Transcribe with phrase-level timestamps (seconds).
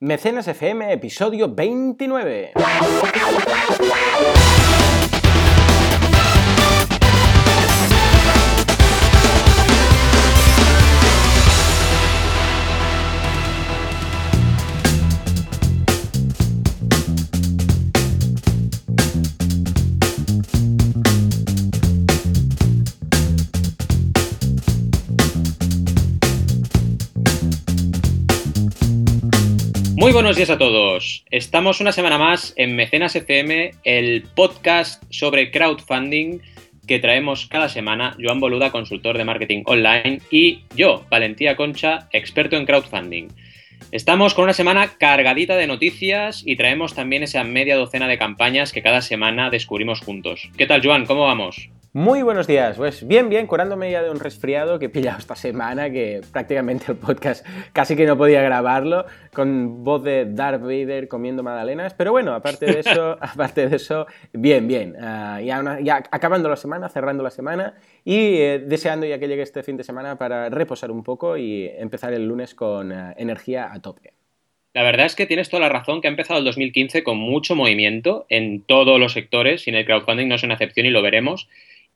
[0.00, 2.52] Mecenas FM, episodio 29.
[30.38, 31.24] Días a todos.
[31.32, 36.38] Estamos una semana más en Mecenas FM, el podcast sobre crowdfunding
[36.86, 38.16] que traemos cada semana.
[38.22, 43.26] Joan Boluda, consultor de marketing online, y yo, Valentía Concha, experto en crowdfunding.
[43.90, 48.70] Estamos con una semana cargadita de noticias y traemos también esa media docena de campañas
[48.70, 50.50] que cada semana descubrimos juntos.
[50.56, 51.04] ¿Qué tal, Joan?
[51.04, 51.68] ¿Cómo vamos?
[51.94, 55.34] Muy buenos días, pues bien, bien, curándome ya de un resfriado que he pillado esta
[55.34, 61.08] semana, que prácticamente el podcast casi que no podía grabarlo, con voz de Darth Vader
[61.08, 66.02] comiendo magdalenas, pero bueno, aparte de eso, aparte de eso, bien, bien, uh, ya, ya,
[66.10, 69.84] acabando la semana, cerrando la semana y eh, deseando ya que llegue este fin de
[69.84, 74.12] semana para reposar un poco y empezar el lunes con uh, energía a tope.
[74.74, 77.56] La verdad es que tienes toda la razón que ha empezado el 2015 con mucho
[77.56, 81.48] movimiento en todos los sectores, sin el crowdfunding no es una excepción y lo veremos.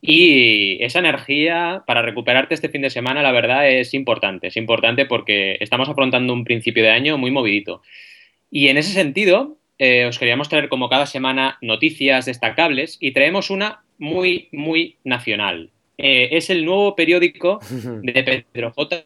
[0.05, 4.49] Y esa energía para recuperarte este fin de semana, la verdad, es importante.
[4.49, 7.83] Es importante porque estamos afrontando un principio de año muy movidito.
[8.51, 13.49] Y en ese sentido, eh, os queríamos traer como cada semana noticias destacables y traemos
[13.49, 15.71] una muy, muy nacional.
[15.99, 17.61] Eh, es el nuevo periódico
[18.03, 19.05] de Pedro J.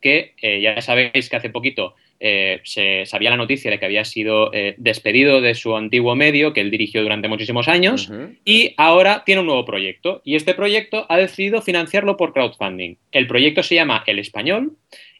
[0.00, 4.04] que eh, ya sabéis que hace poquito eh, se sabía la noticia de que había
[4.04, 8.38] sido eh, despedido de su antiguo medio que él dirigió durante muchísimos años uh -huh.
[8.44, 12.96] y ahora tiene un nuevo proyecto y este proyecto ha decidido financiarlo por crowdfunding.
[13.12, 14.72] El proyecto se llama El Español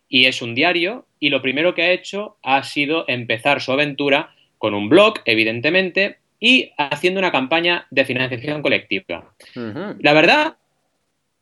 [0.08, 4.34] y es un diario y lo primero que ha hecho ha sido empezar su aventura
[4.58, 9.32] con un blog, evidentemente, y haciendo una campaña de financiación colectiva.
[9.54, 9.96] Uh -huh.
[10.00, 10.56] La verdad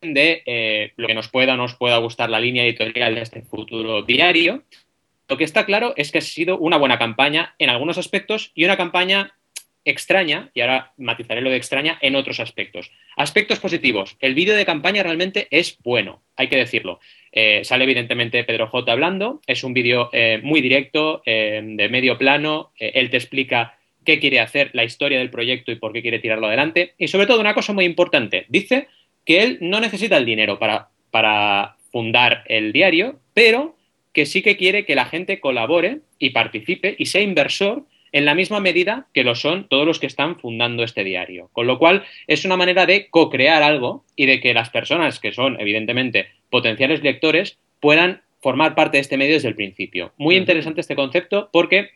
[0.02, 3.42] de eh, lo que nos pueda o nos pueda gustar la línea editorial de este
[3.42, 4.62] futuro diario,
[5.28, 8.64] lo que está claro es que ha sido una buena campaña en algunos aspectos y
[8.64, 9.34] una campaña
[9.84, 12.90] extraña, y ahora matizaré lo de extraña, en otros aspectos.
[13.16, 14.16] Aspectos positivos.
[14.20, 16.98] El vídeo de campaña realmente es bueno, hay que decirlo.
[17.30, 22.18] Eh, sale evidentemente Pedro J hablando, es un vídeo eh, muy directo, eh, de medio
[22.18, 26.18] plano, él te explica qué quiere hacer, la historia del proyecto y por qué quiere
[26.18, 26.94] tirarlo adelante.
[26.98, 28.88] Y sobre todo una cosa muy importante, dice
[29.24, 33.75] que él no necesita el dinero para fundar el diario, pero
[34.16, 38.34] que sí que quiere que la gente colabore y participe y sea inversor en la
[38.34, 41.50] misma medida que lo son todos los que están fundando este diario.
[41.52, 45.32] Con lo cual es una manera de co-crear algo y de que las personas que
[45.32, 50.14] son evidentemente potenciales lectores puedan formar parte de este medio desde el principio.
[50.16, 51.90] Muy interesante este concepto porque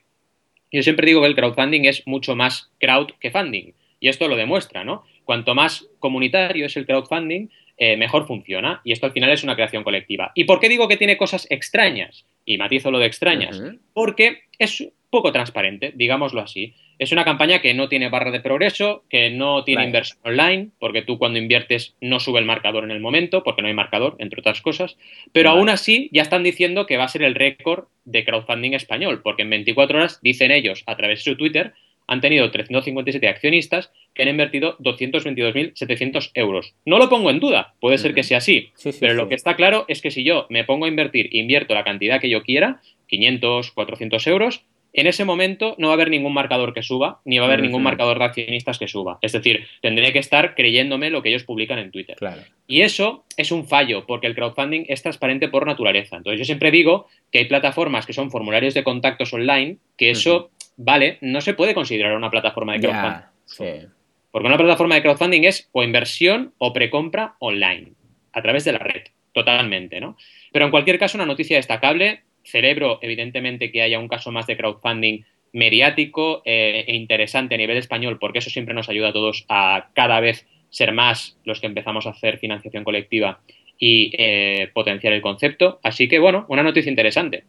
[0.70, 4.36] yo siempre digo que el crowdfunding es mucho más crowd que funding y esto lo
[4.36, 5.04] demuestra, ¿no?
[5.24, 7.48] Cuanto más comunitario es el crowdfunding,
[7.82, 8.82] eh, mejor funciona.
[8.84, 10.32] Y esto al final es una creación colectiva.
[10.34, 12.26] ¿Y por qué digo que tiene cosas extrañas?
[12.44, 13.58] Y matizo lo de extrañas.
[13.58, 13.78] Uh -huh.
[13.94, 16.74] Porque es poco transparente, digámoslo así.
[16.98, 19.88] Es una campaña que no tiene barra de progreso, que no tiene right.
[19.88, 23.68] inversión online, porque tú cuando inviertes no sube el marcador en el momento, porque no
[23.68, 24.98] hay marcador, entre otras cosas.
[25.32, 25.58] Pero right.
[25.58, 29.40] aún así ya están diciendo que va a ser el récord de crowdfunding español, porque
[29.40, 31.72] en 24 horas, dicen ellos a través de su Twitter,
[32.10, 36.74] han tenido 357 accionistas que han invertido 222.700 euros.
[36.84, 39.16] No lo pongo en duda, puede ser que sea así, sí, sí, pero sí.
[39.16, 42.20] lo que está claro es que si yo me pongo a invertir, invierto la cantidad
[42.20, 46.74] que yo quiera, 500, 400 euros, en ese momento no va a haber ningún marcador
[46.74, 49.20] que suba, ni va a haber ningún marcador de accionistas que suba.
[49.22, 52.16] Es decir, tendré que estar creyéndome lo que ellos publican en Twitter.
[52.16, 52.42] Claro.
[52.66, 56.16] Y eso es un fallo, porque el crowdfunding es transparente por naturaleza.
[56.16, 60.50] Entonces yo siempre digo que hay plataformas que son formularios de contactos online, que eso...
[60.76, 63.10] Vale, no se puede considerar una plataforma de crowdfunding.
[63.10, 63.88] Yeah, sí.
[64.30, 67.92] Porque una plataforma de crowdfunding es o inversión o precompra online,
[68.32, 70.16] a través de la red, totalmente, ¿no?
[70.52, 72.22] Pero en cualquier caso, una noticia destacable.
[72.44, 77.76] Celebro, evidentemente, que haya un caso más de crowdfunding mediático eh, e interesante a nivel
[77.76, 81.66] español, porque eso siempre nos ayuda a todos a cada vez ser más los que
[81.66, 83.40] empezamos a hacer financiación colectiva
[83.78, 85.80] y eh, potenciar el concepto.
[85.82, 87.44] Así que, bueno, una noticia interesante.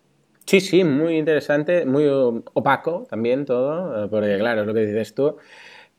[0.45, 5.13] Sí, sí, muy interesante, muy opaco también todo, eh, porque claro, es lo que dices
[5.13, 5.37] tú.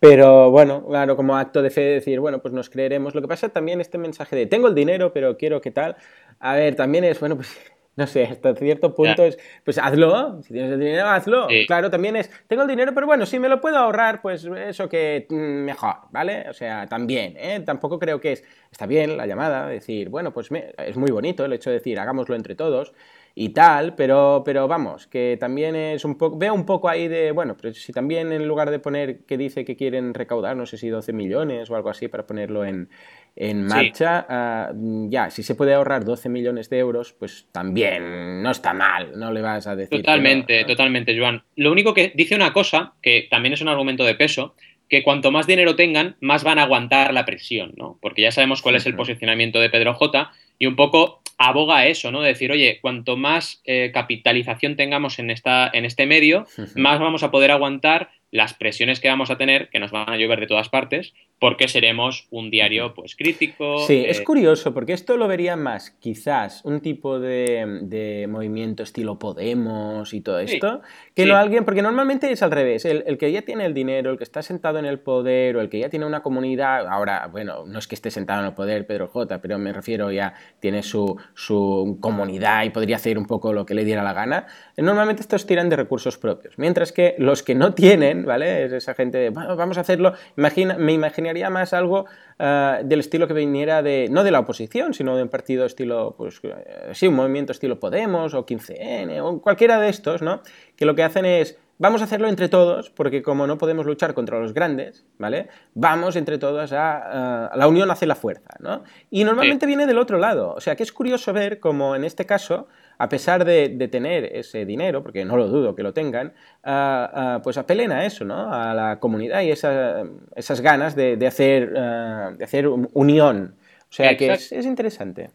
[0.02, 3.14] Pero bueno, claro, como acto de fe decir, bueno, pues nos creeremos.
[3.14, 5.94] Lo que pasa también este mensaje de tengo el dinero, pero quiero qué tal.
[6.40, 7.56] A ver, también es, bueno, pues
[7.96, 9.26] no sé, hasta cierto punto yeah.
[9.26, 11.46] es, pues hazlo, si tienes el dinero, hazlo.
[11.48, 11.66] Sí.
[11.68, 14.88] Claro, también es, tengo el dinero, pero bueno, si me lo puedo ahorrar, pues eso
[14.88, 16.46] que mm, mejor, ¿vale?
[16.50, 17.60] O sea, también, ¿eh?
[17.64, 21.44] Tampoco creo que es, está bien la llamada, decir, bueno, pues me, es muy bonito
[21.44, 22.92] el hecho de decir, hagámoslo entre todos.
[23.34, 27.32] Y tal, pero, pero vamos, que también es un poco, veo un poco ahí de,
[27.32, 30.76] bueno, pero si también en lugar de poner que dice que quieren recaudar, no sé
[30.76, 32.90] si 12 millones o algo así para ponerlo en,
[33.34, 38.50] en marcha, ah, ya, si se puede ahorrar 12 millones de euros, pues también no
[38.50, 40.02] está mal, no le vas a decir.
[40.02, 41.42] Totalmente, totalmente, Joan.
[41.56, 44.54] Lo único que dice una cosa, que también es un argumento de peso,
[44.90, 47.98] que cuanto más dinero tengan, más van a aguantar la presión, ¿no?
[48.02, 51.86] Porque ya sabemos cuál es el posicionamiento de Pedro J y un poco aboga a
[51.86, 52.20] eso, ¿no?
[52.20, 56.46] De decir, oye, cuanto más eh, capitalización tengamos en, esta, en este medio,
[56.76, 60.16] más vamos a poder aguantar las presiones que vamos a tener, que nos van a
[60.16, 63.84] llover de todas partes, porque seremos un diario pues crítico.
[63.86, 69.18] Sí, es eh, curioso, porque esto lo vería más quizás un tipo de, movimiento estilo
[69.18, 70.80] Podemos y todo esto,
[71.14, 74.18] que no alguien, porque normalmente es al revés, el, que ya tiene el dinero, el
[74.18, 77.64] que está sentado en el poder o el que ya tiene una comunidad, ahora, bueno,
[77.66, 80.82] no es que esté sentado en el poder Pedro J, pero me refiero ya tiene
[80.82, 84.46] su, su comunidad y podría hacer un poco lo que le diera la gana,
[84.76, 88.64] normalmente estos tiran de recursos propios, mientras que los que no tienen, ¿vale?
[88.64, 92.06] Es esa gente de, vamos a hacerlo, Imagina, me imaginaría más algo
[92.38, 96.14] eh, del estilo que viniera de, no de la oposición, sino de un partido estilo,
[96.16, 100.42] pues eh, sí, un movimiento estilo Podemos o 15N o cualquiera de estos, ¿no?
[100.76, 104.14] Que lo que hacen es, vamos a hacerlo entre todos, porque como no podemos luchar
[104.14, 105.48] contra los grandes, ¿vale?
[105.74, 108.84] Vamos entre todos a, la unión hace la fuerza, ¿no?
[109.10, 112.26] Y normalmente viene del otro lado, o sea que es curioso ver como en este
[112.26, 117.10] caso a pesar de, tener ese dinero, porque no lo dudo que lo tengan, ah,
[117.12, 118.52] ah, pues apelen a eso, ¿no?
[118.52, 123.56] A la comunidad y esas ganas de, hacer, de hacer unión.
[123.90, 125.30] O sea que es, interesante.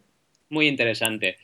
[0.48, 1.36] Muy interesante.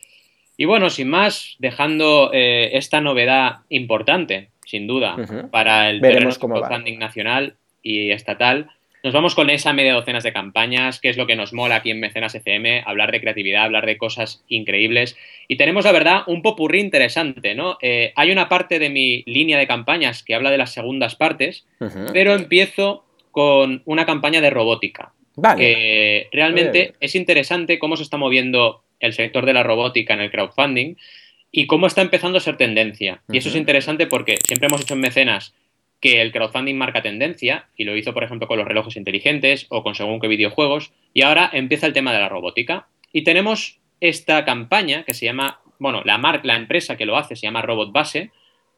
[0.57, 5.15] Y bueno, sin más, dejando eh, esta novedad importante, sin duda,
[5.51, 8.69] para el crowdfunding nacional y estatal,
[9.05, 11.91] nos vamos con esa media docenas de campañas, que es lo que nos mola aquí
[11.91, 15.15] en Mecenas FM, hablar de creatividad, hablar de cosas increíbles.
[15.47, 17.77] Y tenemos, la verdad, un popurrí interesante, ¿no?
[17.83, 21.67] Eh, hay una parte de mi línea de campañas que habla de las segundas partes,
[22.13, 25.13] pero empiezo con una campaña de robótica.
[25.35, 25.61] Vale.
[25.61, 30.31] Que realmente es interesante cómo se está moviendo el sector de la robótica en el
[30.31, 30.95] crowdfunding
[31.55, 33.21] y cómo está empezando a ser tendencia.
[33.31, 35.55] Y eso es interesante porque siempre hemos hecho en Mecenas
[36.01, 39.81] que el crowdfunding marca tendencia, y lo hizo, por ejemplo, con los relojes inteligentes o
[39.81, 42.87] con según qué videojuegos, y ahora empieza el tema de la robótica.
[43.13, 47.47] Y tenemos esta campaña que se llama, bueno, la, la empresa que lo hace se
[47.47, 48.31] llama Robot Base,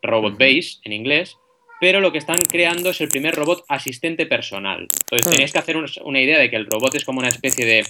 [0.03, 1.35] Robot Base en inglés,
[1.79, 4.81] pero lo que están creando es el primer robot asistente personal.
[4.81, 5.31] Entonces, hmm.
[5.31, 7.83] tenéis que hacer una idea de que el robot es como una especie de,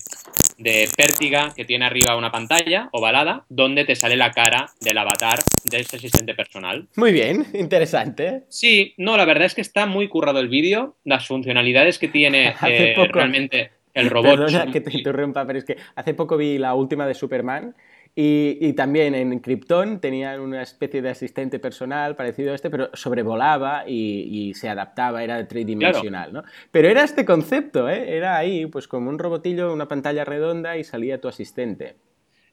[0.57, 5.39] de pértiga que tiene arriba una pantalla ovalada donde te sale la cara del avatar
[5.63, 6.87] de ese asistente personal.
[6.95, 8.43] Muy bien, interesante.
[8.49, 12.55] Sí, no, la verdad es que está muy currado el vídeo, las funcionalidades que tiene
[12.67, 14.37] eh, realmente el robot.
[14.37, 17.75] Perdona que te interrumpa, pero es que hace poco vi la última de Superman
[18.19, 23.83] y, también en Krypton tenían una especie de asistente personal parecido a este, pero sobrevolaba
[23.87, 26.43] y, se adaptaba, era tridimensional, ¿no?
[26.71, 28.17] Pero era este concepto, ¿eh?
[28.17, 31.93] Era ahí, pues como un robotillo, una pantalla redonda y salía tu asistente.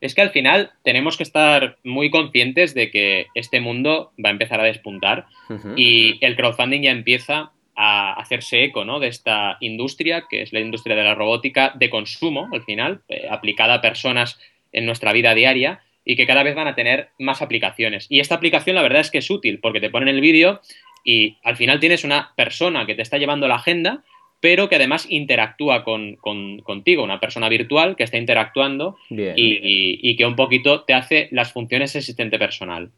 [0.03, 4.33] Es que al final tenemos que estar muy conscientes de que este mundo va a
[4.33, 5.29] empezar a despuntar
[5.77, 9.01] y el crowdfunding ya empieza a hacerse eco ¿no?
[9.01, 13.27] de esta industria, que es la industria de la robótica de consumo, al final, eh,
[13.31, 14.39] aplicada a personas
[14.75, 18.07] en nuestra vida diaria y que cada vez van a tener más aplicaciones.
[18.11, 20.61] Y esta aplicación la verdad es que es útil porque te ponen el vídeo
[21.05, 24.03] y al final tienes una persona que te está llevando la agenda,
[24.41, 30.37] pero que además interactúa con, contigo, una persona virtual que está interactuando y, que un
[30.37, 32.91] poquito te hace las funciones asistente personal.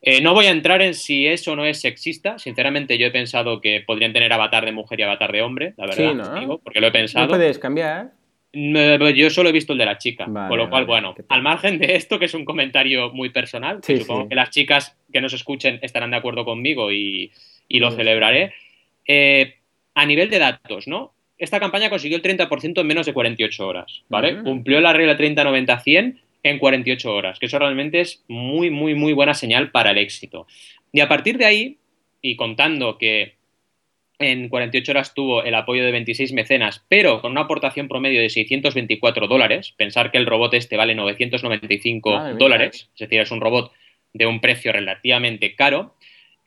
[0.00, 2.38] Eh, no voy a entrar en si eso no es sexista.
[2.38, 5.86] Sinceramente, yo he pensado que podrían tener avatar de mujer y avatar de hombre, la
[5.86, 7.26] verdad, porque lo he pensado.
[7.26, 8.12] No puedes cambiar.
[8.52, 11.96] Yo solo he visto el de la chica, con lo cual, bueno, al margen de
[11.96, 16.10] esto, que es un comentario muy personal, supongo que las chicas que nos escuchen estarán
[16.10, 17.30] de acuerdo conmigo y,
[17.68, 18.54] lo celebraré.
[19.06, 19.56] Eh,
[19.94, 21.12] a nivel de datos, ¿no?
[21.38, 24.42] Esta campaña consiguió el 30% en menos de 48 horas, ¿vale?
[24.42, 29.34] Cumplió la regla 30-90-100 en 48 horas, que eso realmente es muy, muy, muy buena
[29.34, 30.46] señal para el éxito.
[30.92, 31.78] Y a partir de ahí,
[32.22, 33.37] y contando que
[34.18, 38.30] en 48 horas tuvo el apoyo de 26 mecenas, pero con una aportación promedio de
[38.30, 39.74] 624 dólares.
[39.76, 43.72] Pensar que el robot este vale 995 dólares, es decir, es un robot
[44.12, 45.94] de un precio relativamente caro.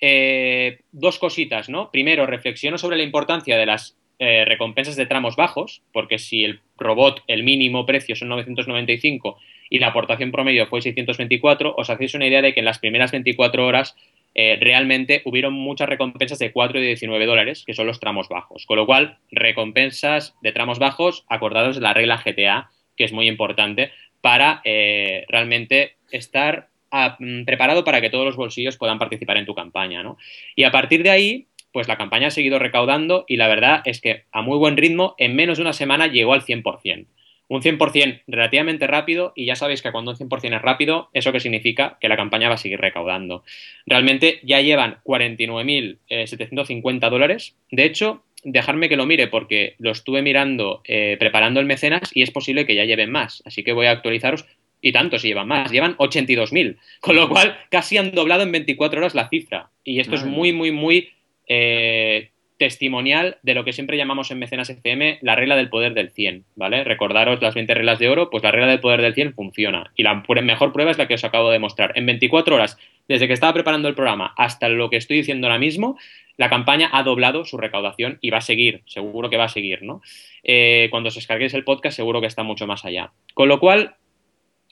[0.01, 1.91] Eh, dos cositas, ¿no?
[1.91, 6.59] Primero, reflexiono sobre la importancia de las eh, recompensas de tramos bajos, porque si el
[6.77, 9.37] robot, el mínimo precio son 995
[9.69, 13.11] y la aportación promedio fue 624, os hacéis una idea de que en las primeras
[13.11, 13.95] 24 horas
[14.33, 18.65] eh, realmente hubieron muchas recompensas de 4 y 19 dólares, que son los tramos bajos.
[18.65, 23.27] Con lo cual, recompensas de tramos bajos acordados de la regla GTA, que es muy
[23.27, 29.45] importante para eh, realmente estar mm, preparado para que todos los bolsillos puedan participar en
[29.45, 30.17] tu campaña, ¿no?
[30.55, 34.01] Y a partir de ahí, pues la campaña ha seguido recaudando y la verdad es
[34.01, 37.07] que a muy buen ritmo, en menos de una semana llegó al 100%.
[37.51, 41.41] Un 100% relativamente rápido y ya sabéis que cuando un 100% es rápido, eso que
[41.41, 43.43] significa que la campaña va a seguir recaudando.
[43.85, 47.57] Realmente ya llevan 49.750 dólares.
[47.69, 52.21] De hecho, dejarme que lo mire porque lo estuve mirando eh, preparando el mecenas y
[52.21, 53.43] es posible que ya lleven más.
[53.45, 54.45] Así que voy a actualizaros.
[54.79, 56.77] Y tanto si llevan más, llevan 82.000.
[57.01, 59.71] Con lo cual casi han doblado en 24 horas la cifra.
[59.83, 61.09] Y esto es muy, muy, muy
[61.49, 62.29] eh,
[62.61, 66.45] testimonial de lo que siempre llamamos en Mecenas FM la regla del poder del 100,
[66.55, 66.83] ¿vale?
[66.83, 69.91] Recordaros las 20 reglas de oro, pues la regla del poder del 100 funciona.
[69.95, 71.91] Y la mejor prueba es la que os acabo de mostrar.
[71.95, 72.77] En 24 horas,
[73.07, 75.97] desde que estaba preparando el programa hasta lo que estoy diciendo ahora mismo,
[76.37, 79.81] la campaña ha doblado su recaudación y va a seguir, seguro que va a seguir,
[79.81, 80.03] ¿no?
[80.43, 83.11] Eh, cuando os descarguéis el podcast, seguro que está mucho más allá.
[83.33, 83.95] Con lo cual,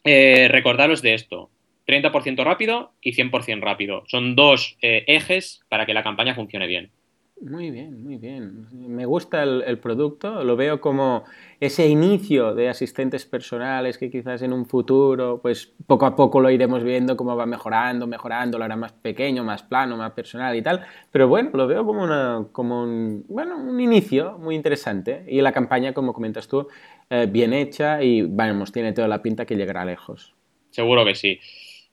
[0.03, 1.50] eh, recordaros de esto.
[1.88, 4.03] 30% rápido y 100% rápido.
[4.05, 6.91] Son dos eh, ejes para que la campaña funcione bien.
[7.41, 8.67] Muy bien, muy bien.
[8.72, 11.24] Me gusta el, producto, lo veo como
[11.62, 16.50] ese inicio de asistentes personales que quizás en un futuro, pues poco a poco lo
[16.50, 20.62] iremos viendo cómo va mejorando, mejorando, lo hará más pequeño, más plano, más personal y
[20.62, 20.86] tal.
[21.12, 25.24] Pero bueno, lo veo como, una, como un, bueno, un inicio muy interesante.
[25.29, 26.67] Y la campaña, como comentas tú,
[27.10, 30.36] eh, bien hecha y vamos, tiene toda la pinta que llegará lejos.
[30.72, 31.39] Seguro que sí.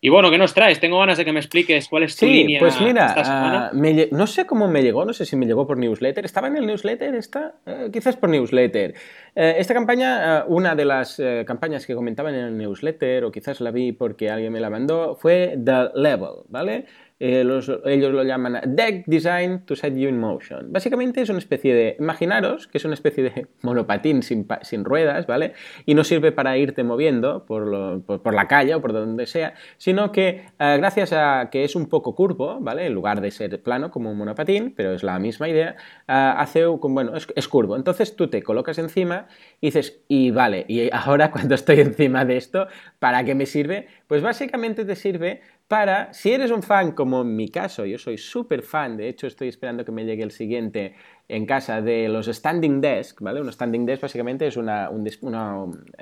[0.06, 0.78] Y bueno, ¿qué nos traes?
[0.78, 4.46] Tengo ganas de que me expliques cuál es tu sí, Pues mira, ah, no sé
[4.46, 6.24] cómo me llegó, no sé si me llegó por newsletter.
[6.24, 7.12] ¿Estaba en el newsletter?
[7.16, 7.56] ¿Está?
[7.66, 8.94] Eh, quizás por newsletter.
[9.34, 13.32] Eh, esta campaña, ah, una de las eh, campañas que comentaba en el newsletter, o
[13.32, 16.86] quizás la vi porque alguien me la mandó, fue The Level, ¿vale?
[17.18, 17.40] Eh,
[17.86, 20.70] ellos lo llaman Deck Design to Set You in Motion.
[20.70, 24.46] Básicamente es una especie de, imaginaros que es una especie de monopatín sin,
[24.84, 25.54] ruedas, ¿vale?
[25.86, 30.44] Y no sirve para irte moviendo por, la calle o por donde sea, sino que
[30.58, 32.86] eh, gracias a que es un poco curvo, ¿vale?
[32.86, 35.76] En lugar de ser plano como un monopatín, pero es la misma idea,
[36.08, 37.76] eh, hace, bueno, es, es curvo.
[37.76, 39.26] Entonces tú te colocas encima
[39.60, 42.66] y dices, y vale, y ahora cuando estoy encima de esto,
[42.98, 43.88] ¿para qué me sirve?
[44.06, 48.18] Pues básicamente te sirve para, si eres un fan como en mi caso, yo soy
[48.18, 50.94] súper fan, de hecho estoy esperando que me llegue el siguiente
[51.28, 53.40] en casa de los standing desk, ¿vale?
[53.40, 54.90] Un standing desk básicamente es una,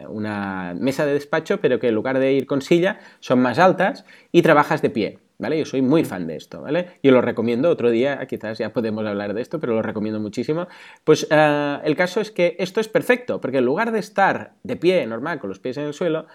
[0.09, 4.04] una, mesa de despacho, pero que en lugar de ir con silla son más altas
[4.33, 5.18] y trabajas de pie.
[5.37, 5.59] ¿Vale?
[5.59, 7.00] Yo soy muy fan de esto, ¿vale?
[7.02, 10.68] Yo lo recomiendo, otro día quizás ya podemos hablar de esto, pero lo recomiendo muchísimo.
[11.02, 14.76] Pues eh, el caso es que esto es perfecto, porque en lugar de estar de
[14.76, 16.26] pie normal, con los pies en el suelo,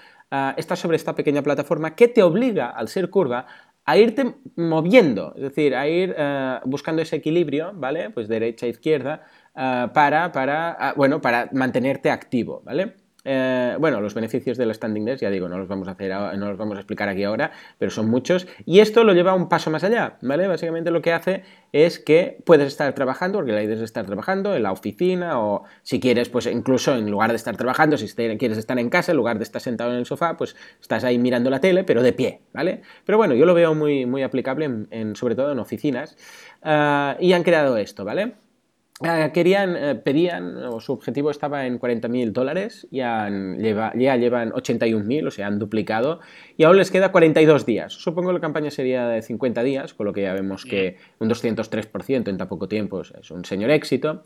[0.58, 3.48] estás sobre esta pequeña plataforma que te obliga, al ser curva,
[3.86, 8.12] a irte moviendo, es decir, a ir uh, buscando ese equilibrio, ¿vale?
[8.12, 9.24] Pues derecha, izquierda,
[9.56, 13.09] uh, para, para, bueno, para mantenerte activo, ¿vale?
[13.32, 16.50] Eh, bueno, los beneficios del standing desk, ya digo, no los vamos a hacer, no
[16.50, 18.48] los vamos a explicar aquí ahora, pero son muchos.
[18.66, 20.48] Y esto lo lleva un paso más allá, ¿vale?
[20.48, 24.56] Básicamente lo que hace es que puedes estar trabajando, porque la idea es estar trabajando
[24.56, 28.58] en la oficina o si quieres, pues incluso en lugar de estar trabajando, si quieres
[28.58, 31.52] estar en casa, en lugar de estar sentado en el sofá, pues estás ahí mirando
[31.52, 32.82] la tele, pero de pie, ¿vale?
[33.06, 36.18] Pero bueno, yo lo veo muy, muy aplicable sobre todo en oficinas
[36.64, 38.49] ah, y han creado esto, ¿vale?
[39.02, 44.52] Eh, querían, eh, pedían, o su objetivo estaba en 40.000 dólares, ya, lleva, ya llevan
[44.52, 46.20] 81.000, o sea, han duplicado,
[46.58, 47.94] y aún les queda 42 días.
[47.94, 51.30] Supongo que la campaña sería de 50 días, con lo que ya vemos que un
[51.30, 54.24] 203% en tan poco tiempo es un señor éxito.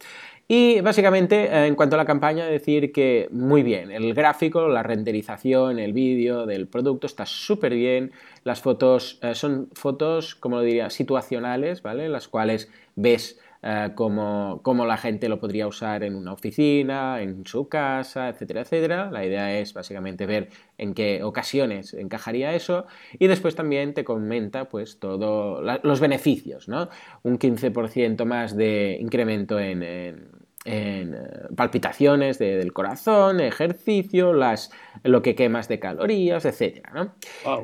[0.48, 4.82] Y básicamente, eh, en cuanto a la campaña, decir que muy bien, el gráfico, la
[4.82, 8.12] renderización, el vídeo del producto está súper bien,
[8.44, 12.10] las fotos son fotos, como lo diría, situacionales, ¿vale?
[12.10, 17.70] Las cuales ves eh, cómo, la gente lo podría usar en una oficina, en su
[17.70, 19.10] casa, etcétera, etcétera.
[19.12, 22.86] La idea es básicamente ver en qué ocasiones encajaría eso
[23.17, 26.89] y después también te comenta pues todos los beneficios, ¿no?
[27.24, 31.12] Un 15% más de incremento en en eh,
[31.58, 34.72] palpitaciones del corazón, ejercicio, las,
[35.03, 36.88] lo que quemas de calorías, etc.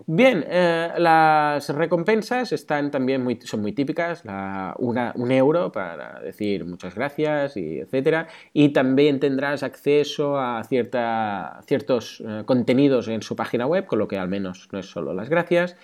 [0.05, 4.23] Bien, eh, las recompensas están también muy, son muy típicas,
[4.77, 8.27] un euro para decir muchas gracias, y etc.
[8.51, 14.09] Y también tendrás acceso a cierta, ciertos eh, contenidos en su página web, con lo
[14.09, 15.77] que al menos no es solo las gracias.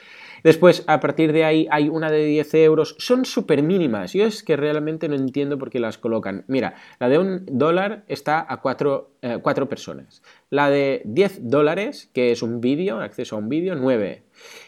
[0.45, 2.95] Después, a partir de ahí, hay una de 10 euros.
[2.99, 4.13] Son súper mínimas.
[4.13, 6.45] Yo es que realmente no entiendo por qué las colocan.
[6.47, 10.21] Mira, la de un dólar está a cuatro, eh, personas.
[10.51, 14.21] La de 10 dólares, que es un vídeo, acceso a un vídeo, 9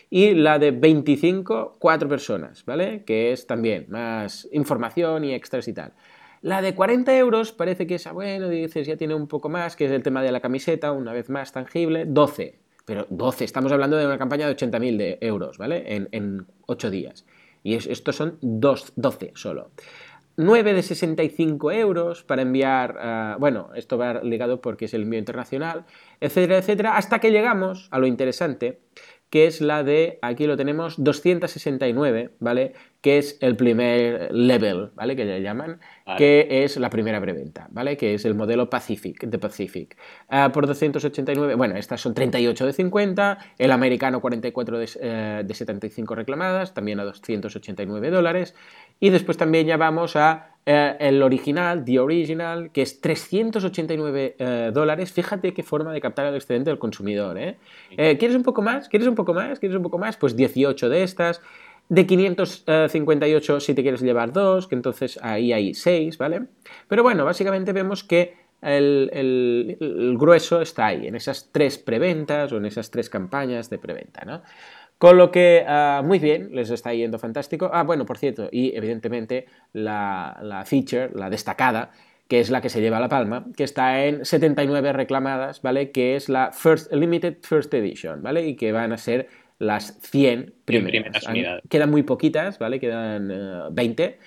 [0.09, 3.03] y la de 25, 4 personas, ¿vale?
[3.05, 5.93] Que es también más información y extras y tal.
[6.41, 9.85] La de 40 euros parece que es, bueno, dices, ya tiene un poco más, que
[9.85, 12.66] es el tema de la camiseta, una vez más tangible, 12.
[12.87, 15.83] Pero 12, estamos hablando de una campaña de 80.000 euros, ¿vale?
[15.93, 17.25] En, en 8 días.
[17.61, 19.71] Y estos son 12 solo.
[20.37, 25.19] 9 de 65 euros para enviar, eh, bueno, esto va ligado porque es el envío
[25.19, 25.85] internacional,
[26.21, 28.79] etcétera, etcétera, hasta que llegamos a lo interesante,
[29.29, 32.71] que es la de, aquí lo tenemos, 269, ¿vale?
[33.01, 35.15] Que es el primer level, ¿vale?
[35.15, 35.79] Que le llaman,
[36.17, 37.95] que es la primera preventa, ¿vale?
[37.95, 39.97] Que es el modelo Pacific, de Pacific.
[40.29, 46.15] Ah, por 289, bueno, estas son 38 de 50, el americano 44 de, de 75
[46.15, 48.55] reclamadas, también a 289 dólares,
[48.99, 54.71] y después también ya vamos a eh, el original, The Original, que es 389 eh,
[54.73, 55.13] dólares.
[55.13, 57.37] Fíjate qué forma de captar el excedente del consumidor.
[57.37, 57.57] ¿eh?
[57.95, 58.89] ¿Quieres un poco más?
[58.89, 59.59] ¿Quieres un poco más?
[59.59, 60.17] ¿Quieres un poco más?
[60.17, 61.41] Pues 18 de estas.
[61.89, 66.47] De 558 si te quieres llevar dos, que entonces ahí hay 6, ¿vale?
[66.87, 72.57] Pero bueno, básicamente vemos que el, el, grueso está ahí, en esas tres preventas o
[72.57, 74.41] en esas tres campañas de preventa, ¿no?
[74.97, 77.69] Con lo que, ah, muy bien, les está yendo fantástico.
[77.71, 81.91] Ah, bueno, por cierto, y evidentemente la, feature, la destacada,
[82.27, 85.91] que es la que se lleva la palma, que está en 79 reclamadas, ¿vale?
[85.91, 88.47] Que es la First Limited First Edition, ¿vale?
[88.47, 89.27] Y que van a ser
[89.59, 91.25] las 100 primeras.
[91.69, 92.79] Quedan muy poquitas, ¿vale?
[92.79, 93.31] Quedan
[93.71, 94.19] 20,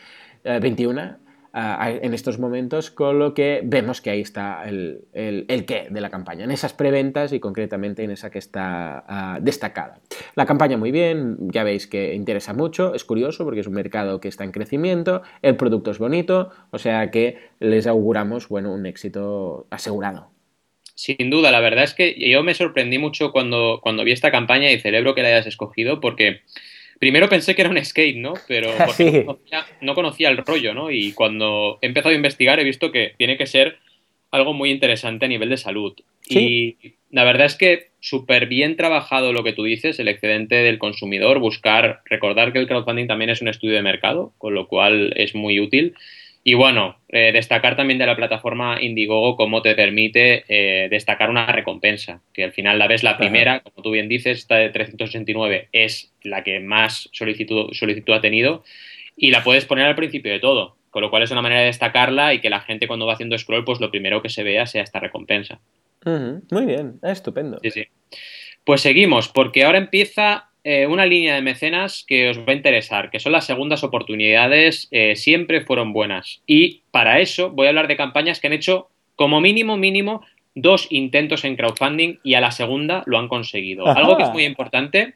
[0.61, 1.17] 21
[1.53, 6.11] en estos momentos, con lo que vemos que ahí está el, el, qué de la
[6.11, 10.01] campaña, en esas preventas y concretamente en esa que está ah, destacada.
[10.37, 14.21] La campaña muy bien, ya veis que interesa mucho, es curioso porque es un mercado
[14.21, 18.87] que está en crecimiento, el producto es bonito, o sea que les auguramos bueno, un
[18.87, 20.31] éxito asegurado.
[21.01, 24.71] Sin duda, la verdad es que yo me sorprendí mucho cuando, cuando vi esta campaña
[24.71, 26.43] y celebro que la hayas escogido porque
[27.01, 28.35] Primero pensé que era un skate, ¿no?
[28.47, 28.69] Pero
[29.81, 30.91] no, conocía, el rollo, ¿no?
[30.91, 33.79] Y cuando he empezado a investigar he visto que tiene que ser
[34.31, 35.95] algo muy interesante a nivel de salud.
[36.29, 36.77] Y
[37.11, 41.39] la verdad es que súper bien trabajado lo que tú dices, el excedente del consumidor,
[41.39, 45.35] buscar, recordar que el crowdfunding también es un estudio de mercado, con lo cual es
[45.35, 45.95] muy útil.
[46.43, 51.47] Y bueno, eh, destacar también de la plataforma Indiegogo cómo te permite eh, destacar una
[51.47, 55.69] recompensa, que al final la ves la primera, como tú bien dices, esta de 369
[55.73, 58.65] es la que más solicitud, solicitud ha tenido
[59.17, 61.67] y la puedes poner al principio de todo, con lo cual es una manera de
[61.67, 64.65] destacarla y que la gente cuando va haciendo scroll, pues lo primero que se vea
[64.65, 65.61] sea esta recompensa.
[66.07, 67.59] Muy bien, estupendo.
[67.63, 67.87] Sí, sí.
[68.65, 73.11] Pues seguimos, porque ahora empieza eh, una línea de mecenas que os va a interesar,
[73.11, 76.43] que son las segundas oportunidades, eh, siempre fueron buenas.
[76.47, 80.23] Y para eso voy a hablar de campañas que han hecho como mínimo, mínimo,
[80.55, 83.87] dos intentos en crowdfunding y a la segunda lo han conseguido.
[83.87, 85.15] Algo que es muy importante.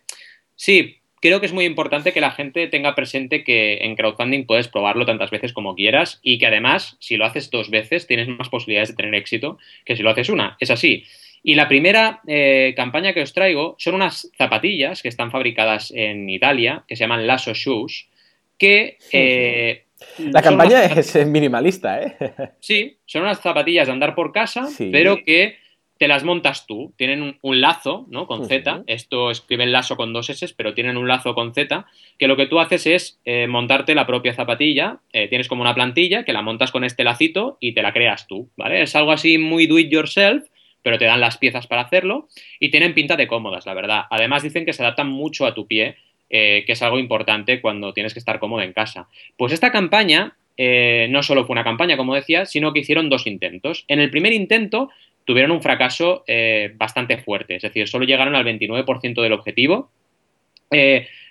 [0.57, 4.69] Sí, creo que es muy importante que la gente tenga presente que en crowdfunding puedes
[4.69, 8.49] probarlo tantas veces como quieras y que además, si lo haces dos veces, tienes más
[8.49, 10.57] posibilidades de tener éxito que si lo haces una.
[10.61, 11.05] Es así.
[11.47, 16.31] Y la primera eh, campaña que os traigo son unas zapatillas que están fabricadas en
[16.31, 18.09] Italia, que se llaman Lasso Shoes,
[18.57, 18.97] que...
[19.13, 19.85] Eh,
[20.31, 22.17] la campaña es minimalista, ¿eh?
[22.61, 25.59] Sí, son unas zapatillas de andar por casa, pero que
[25.99, 26.95] te las montas tú.
[26.97, 28.27] Tienen un, lazo, ¿no?
[28.27, 28.85] Con Z.
[28.87, 31.85] Esto escribe el lazo con dos S, pero tienen un lazo con Z,
[32.19, 35.01] que lo que tú haces es eh, montarte la propia zapatilla.
[35.13, 38.49] tienes como una plantilla que la montas con este lacito y te la creas tú,
[38.57, 38.81] ¿vale?
[38.81, 40.45] Es algo así muy do it yourself,
[40.85, 42.29] pero te dan las piezas para hacerlo
[42.61, 44.03] y tienen pinta de cómodas, la verdad.
[44.11, 45.97] Además dicen que se adaptan mucho a tu pie,
[46.29, 49.09] eh, que es algo importante cuando tienes que estar cómodo en casa.
[49.39, 53.27] Pues esta campaña eh, no solo fue una campaña, como decía, sino que hicieron dos
[53.27, 53.87] intentos.
[53.89, 54.91] En el primer intento
[55.25, 59.91] tuvieron un fracaso eh, bastante fuerte, es decir, solo llegaron al 29% del objetivo.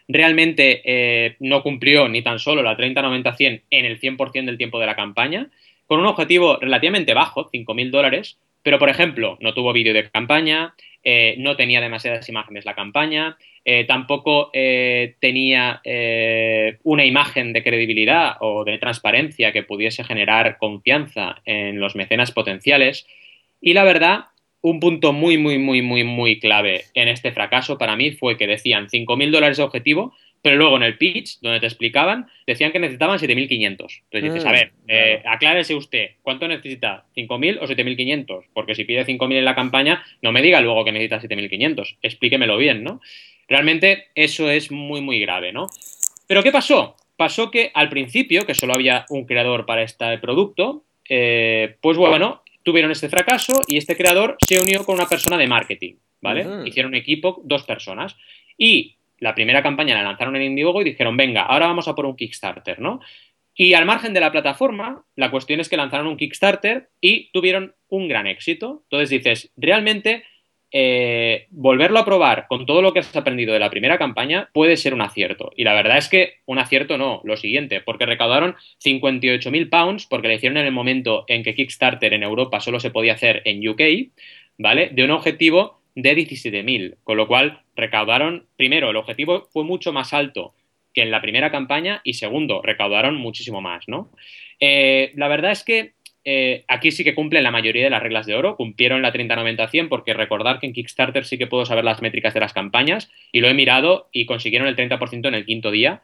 [0.07, 4.95] realmente no cumplió ni tan solo la 30-90-100 en el 100% del tiempo de la
[4.95, 5.49] campaña,
[5.85, 10.73] con un objetivo relativamente bajo, 5.000 dólares, pero, por ejemplo, no tuvo vídeo de campaña,
[11.03, 15.81] eh, no tenía demasiadas imágenes la campaña, eh, tampoco eh, tenía
[16.83, 23.05] una imagen de credibilidad o de transparencia que pudiese generar confianza en los mecenas potenciales.
[23.59, 24.25] Y la verdad,
[24.61, 28.47] un punto muy, muy, muy, muy, muy clave en este fracaso para mí fue que
[28.47, 32.79] decían 5.000 dólares de objetivo, pero luego en el pitch, donde te explicaban, decían que
[32.79, 33.69] necesitaban 7.500.
[33.69, 37.05] Entonces dices, a mm, ver, eh, aclárese usted, ¿cuánto necesita?
[37.15, 38.47] ¿5.000 o 7.500?
[38.53, 41.95] Porque si pide 5.000 en la campaña, no me diga luego que necesita 7.500.
[42.01, 42.99] Explíquemelo bien, ¿no?
[43.47, 45.67] Realmente eso es muy, muy grave, ¿no?
[46.27, 46.97] Pero ¿qué pasó?
[47.15, 52.43] Pasó que al principio, que solo había un creador para este producto, eh, pues bueno,
[52.63, 56.45] tuvieron este fracaso y este creador se unió con una persona de marketing, ¿vale?
[56.65, 58.17] Hicieron un equipo, dos personas.
[58.57, 62.05] Y la primera campaña la lanzaron en Indiegogo y dijeron, venga, ahora vamos a por
[62.05, 62.99] un Kickstarter, ¿no?
[63.55, 67.75] Y al margen de la plataforma, la cuestión es que lanzaron un Kickstarter y tuvieron
[67.87, 68.81] un gran éxito.
[68.85, 70.23] Entonces dices, realmente
[70.75, 74.75] eh, volverlo a probar con todo lo que has aprendido de la primera campaña puede
[74.75, 75.51] ser un acierto.
[75.55, 80.29] Y la verdad es que un acierto no, lo siguiente, porque recaudaron 58.000 pounds, porque
[80.29, 83.67] le hicieron en el momento en que Kickstarter en Europa solo se podía hacer en
[83.67, 83.81] UK,
[84.57, 84.89] ¿vale?
[84.91, 90.13] De un objetivo de 17.000, con lo cual recaudaron, primero, el objetivo fue mucho más
[90.13, 90.53] alto
[90.93, 94.11] que en la primera campaña y segundo, recaudaron muchísimo más, ¿no?
[94.59, 95.93] Eh, la verdad es que
[96.25, 99.89] eh, aquí sí que cumplen la mayoría de las reglas de oro, cumplieron la 30-90-100
[99.89, 103.41] porque recordar que en Kickstarter sí que puedo saber las métricas de las campañas y
[103.41, 106.03] lo he mirado y consiguieron el 30% en el quinto día.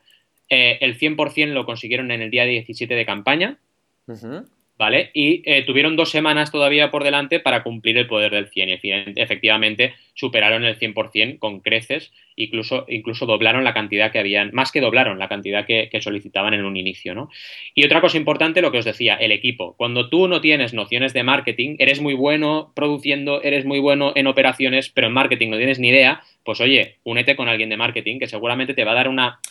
[0.49, 3.60] Eh, el 100% lo consiguieron en el día 17 de campaña.
[4.80, 5.12] ¿Vale?
[5.13, 8.80] Y eh, tuvieron dos semanas todavía por delante para cumplir el poder del 100 y
[9.18, 14.80] efectivamente superaron el 100% con creces, incluso, incluso doblaron la cantidad que habían, más que
[14.80, 17.30] doblaron la cantidad que, solicitaban en un inicio, ¿no?
[17.76, 19.76] Y otra cosa importante, lo que os decía, el equipo.
[19.76, 24.28] Cuando tú no tienes nociones de marketing, eres muy bueno produciendo, eres muy bueno en
[24.28, 28.18] operaciones, pero en marketing no tienes ni idea, pues oye, únete con alguien de marketing
[28.18, 29.42] que seguramente te va a dar una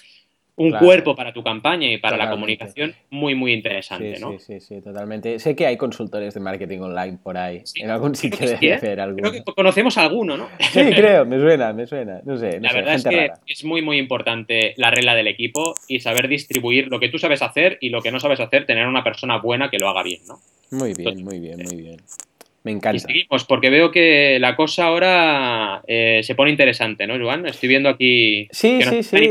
[0.58, 4.32] un cuerpo para tu campaña y para la comunicación muy, muy interesante, sí, ¿no?
[4.32, 5.38] Sí, sí, sí, totalmente.
[5.38, 7.62] Sé que hay consultores de marketing online por ahí.
[7.76, 8.74] En algún sitio debe ¿eh?
[8.74, 9.30] hacer alguno.
[9.30, 10.48] Creo que conocemos alguno, ¿no?
[10.72, 12.20] Sí, creo, me suena, me suena.
[12.24, 16.00] No sé, la verdad es que es muy, muy importante la regla del equipo y
[16.00, 19.04] saber distribuir lo que tú sabes hacer y lo que no sabes hacer, tener una
[19.04, 20.40] persona buena que lo haga bien, ¿no?
[20.70, 21.96] Muy bien, muy bien, muy bien.
[22.64, 22.96] Me encanta.
[22.96, 27.46] Y seguimos, porque veo que la cosa ahora eh, se pone interesante, ¿no, Joan?
[27.46, 28.48] Estoy viendo aquí.
[28.50, 29.30] Sí, sí, sí.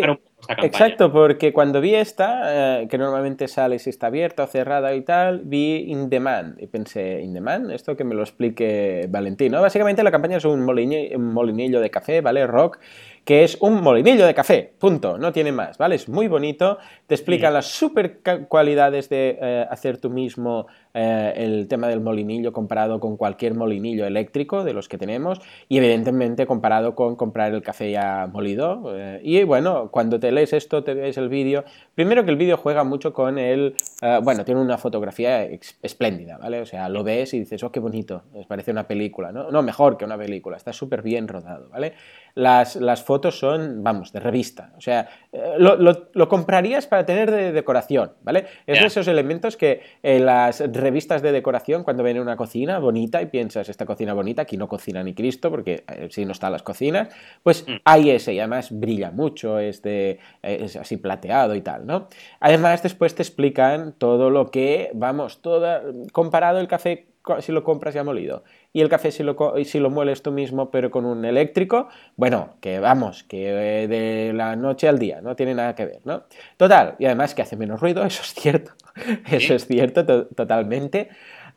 [0.49, 5.01] Exacto, porque cuando vi esta, eh, que normalmente sale si está abierta o cerrada y
[5.01, 7.71] tal, vi In Demand y pensé, ¿In Demand?
[7.71, 9.62] Esto que me lo explique Valentino.
[9.62, 12.47] Básicamente la campaña es un molinillo, un molinillo de café, ¿vale?
[12.47, 12.79] Rock,
[13.27, 15.95] que es un molinillo de café, punto, no tiene más, ¿vale?
[15.95, 20.67] Es muy bonito, te explica las super cualidades de eh, hacer tú mismo
[20.99, 25.77] eh, el tema del molinillo comparado con cualquier molinillo eléctrico de los que tenemos y
[25.77, 28.95] evidentemente comparado con comprar el café ya molido.
[28.97, 32.57] Eh, y bueno, cuando te lees esto, te ves el vídeo, primero que el vídeo
[32.57, 33.75] juega mucho con el,
[34.23, 35.43] bueno, tiene una fotografía
[35.83, 36.62] espléndida, ¿vale?
[36.62, 39.51] O sea, lo ves y dices, oh, qué bonito, les parece una película, ¿no?
[39.51, 41.93] No, mejor que una película, está súper bien rodado, ¿vale?
[42.33, 44.73] Las, las fotos son, vamos, de revista.
[44.77, 45.07] O sea,
[45.38, 48.45] eh, lo, comprarías para tener de decoración, ¿vale?
[48.65, 53.21] Es de esos elementos que en las revistas de decoración, cuando ven una cocina bonita
[53.21, 56.52] y piensas, esta cocina bonita, aquí no cocina ni Cristo, porque eh, si no están
[56.52, 57.10] las cocinas,
[57.43, 57.76] pues mm.
[57.86, 62.08] hay ese, y además brilla mucho, es, de, es así plateado y tal, ¿no?
[62.39, 67.08] Además, después te explican todo lo que, vamos, toda, comparado el café
[67.39, 68.43] si lo compras ya molido.
[68.73, 72.56] Y el café si lo, si lo mueles tú mismo pero con un eléctrico, bueno,
[72.62, 76.23] que vamos, que eh, de la noche al día, no tiene nada que ver, ¿no?
[76.58, 78.73] Total, y además que hace menos ruido, eso es cierto,
[79.30, 81.10] eso es cierto totalmente.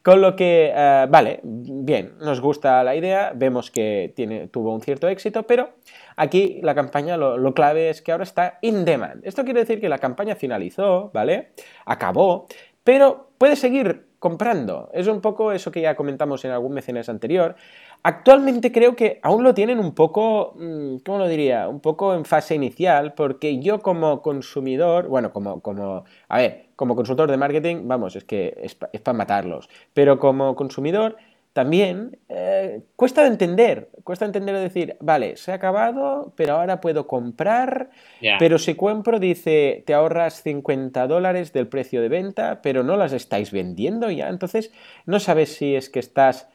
[0.02, 4.80] Con lo que, eh, vale, bien, nos gusta la idea, vemos que tiene, tuvo un
[4.80, 5.74] cierto éxito, pero
[6.16, 9.22] aquí la campaña, lo, lo, clave es que ahora está in demand.
[9.26, 11.52] Esto quiere decir que la campaña finalizó, ¿vale?
[11.84, 12.46] Acabó,
[12.82, 14.90] pero puede seguir comprando.
[14.92, 17.56] Es un poco eso que ya comentamos en algún mecenas anterior.
[18.02, 21.68] Actualmente creo que aún lo tienen un poco, mm, ¿cómo lo diría?
[21.68, 26.94] Un poco en fase inicial, porque yo como consumidor, bueno, como, como, a ver, como
[26.94, 31.16] consultor de marketing, vamos, es que es, es para matarlos, pero como consumidor
[31.52, 37.08] también eh, cuesta de entender, cuesta entender decir, vale, se ha acabado, pero ahora puedo
[37.08, 37.90] comprar,
[38.38, 43.12] pero si compro dice, te ahorras 50 dólares del precio de venta, pero no las
[43.12, 44.72] estáis vendiendo ya, entonces
[45.06, 46.48] no sabes si es que estás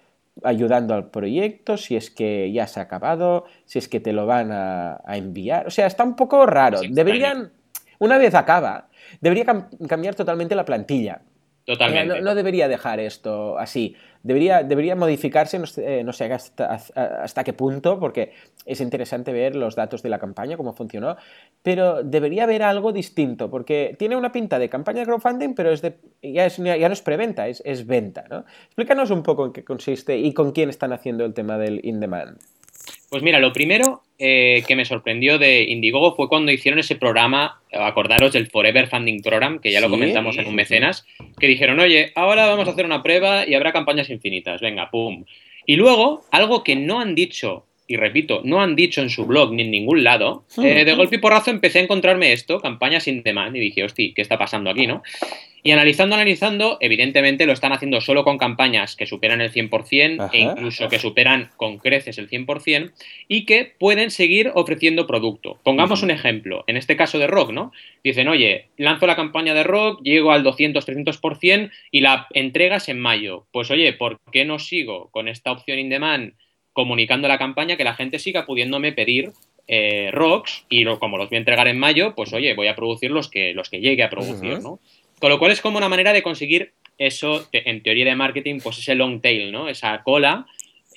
[0.44, 4.26] ayudando al proyecto, si es que ya se ha acabado, si es que te lo
[4.26, 7.52] van a, enviar, o sea, está un poco raro, deberían,
[8.00, 8.88] una vez acaba,
[9.20, 9.46] debería
[9.90, 11.22] cambiar totalmente la plantilla.
[11.66, 12.22] Totalmente.
[12.22, 13.96] no, debería dejar esto así.
[14.22, 18.34] Debería, debería modificarse, no sé, no sé hasta, hasta, qué punto, porque
[18.66, 21.16] es interesante ver los datos de la campaña, cómo funcionó,
[21.62, 25.82] pero debería haber algo distinto, porque tiene una pinta de campaña de crowdfunding, pero es
[25.82, 28.26] de, ya, es, ya no es preventa, es, es venta.
[28.30, 28.46] ¿no?
[28.66, 32.40] Explícanos un poco en qué consiste y con quién están haciendo el tema del in-demand.
[33.16, 37.62] Pues mira, lo primero eh, que me sorprendió de Indiegogo fue cuando hicieron ese programa,
[37.72, 41.06] acordaros del Forever Funding Program, que ya lo comentamos en un mecenas,
[41.40, 45.24] que dijeron, oye, ahora vamos a hacer una prueba y habrá campañas infinitas, venga, pum.
[45.66, 49.54] Y luego, algo que no han dicho, y repito, no han dicho en su blog
[49.54, 53.22] ni en ningún lado, eh, de golpe y porrazo empecé a encontrarme esto, campañas sin
[53.22, 55.04] demand, y dije, hostia, ¿qué está pasando aquí, no?
[55.66, 60.40] Y analizando, analizando, evidentemente lo están haciendo solo con campañas que superan el 100% e
[60.40, 62.92] incluso que superan con creces el 100%
[63.28, 65.60] y que pueden seguir ofreciendo producto.
[65.64, 67.72] Pongamos un ejemplo, en este caso de rock, ¿no?
[68.04, 73.48] Dicen, oye, lanzo la campaña de rock, llego al 200-300% y la entregas en mayo.
[73.52, 76.34] Pues oye, ¿por qué no sigo con esta opción in demand
[76.76, 79.32] comunicando la campaña que la gente siga pudiéndome pedir
[79.66, 83.12] eh, rocks y como los voy a entregar en mayo, pues oye, voy a producir
[83.12, 84.80] los que, los que llegue a producir, ¿no?
[85.20, 88.78] Con lo cual es como una manera de conseguir eso, en teoría de marketing, pues
[88.78, 89.70] ese long tail, ¿no?
[89.70, 90.48] Esa cola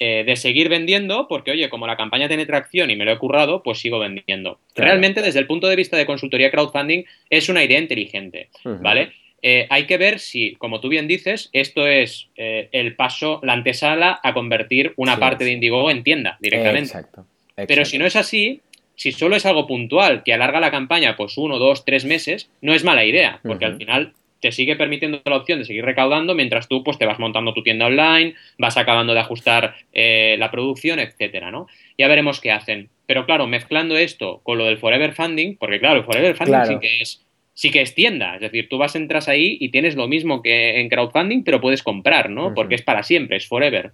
[0.00, 3.18] eh, de seguir vendiendo, porque oye, como la campaña tiene tracción y me lo he
[3.18, 4.58] currado, pues sigo vendiendo.
[4.74, 9.12] Realmente, desde el punto de vista de consultoría crowdfunding, es una idea inteligente, ¿vale?
[9.42, 13.52] Eh, hay que ver si, como tú bien dices, esto es eh, el paso, la
[13.52, 16.88] antesala a convertir una parte de Indiegogo en tienda directamente.
[16.88, 18.60] Exacto, Pero si no es así,
[18.96, 22.74] si solo es algo puntual que alarga la campaña pues uno, dos, tres meses, no
[22.74, 26.68] es mala idea, porque al final te sigue permitiendo la opción de seguir recaudando mientras
[26.68, 30.98] tú pues te vas montando tu tienda online, vas acabando de ajustar eh, la producción,
[30.98, 31.66] etcétera, ¿no?
[31.96, 32.88] Ya veremos qué hacen.
[33.06, 36.78] Pero claro, mezclando esto con lo del Forever Funding, porque claro, el Forever Funding sí
[36.80, 37.24] que es
[37.58, 40.78] sí que es tienda, es decir, tú vas entras ahí y tienes lo mismo que
[40.78, 42.54] en crowdfunding, pero puedes comprar, ¿no?
[42.54, 43.90] Porque es para siempre, es forever.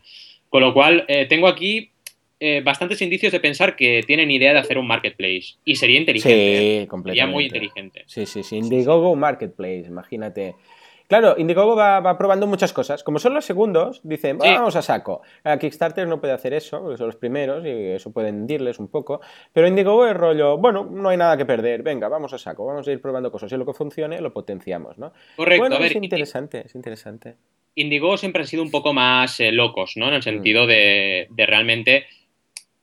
[0.50, 1.90] Con lo cual, eh, tengo aquí
[2.40, 5.54] eh, bastantes indicios de pensar que tienen idea de hacer un marketplace.
[5.64, 6.82] Y sería inteligente.
[6.82, 7.20] Sí, completamente.
[7.22, 8.04] Sería muy inteligente.
[8.06, 8.56] Sí, sí, sí.
[8.58, 10.56] Indiegogo Marketplace, imagínate.
[11.14, 13.04] Claro, Indiegogo va, probando muchas cosas.
[13.04, 15.22] Como son los segundos, dicen, vamos a saco.
[15.44, 18.88] A Kickstarter no puede hacer eso, porque son los primeros y eso puede hundirles un
[18.88, 19.20] poco.
[19.52, 22.88] Pero Indiegogo es rollo, bueno, no hay nada que perder, venga, vamos a saco, vamos
[22.88, 23.52] a ir probando cosas.
[23.52, 25.12] Y lo que funcione, lo potenciamos, ¿no?
[25.36, 25.68] Correcto.
[25.68, 27.36] Bueno, es interesante, es interesante.
[27.76, 30.08] Indiegogo siempre han sido un poco más eh, locos, ¿no?
[30.08, 30.66] En el sentido mm.
[30.66, 32.06] de, de realmente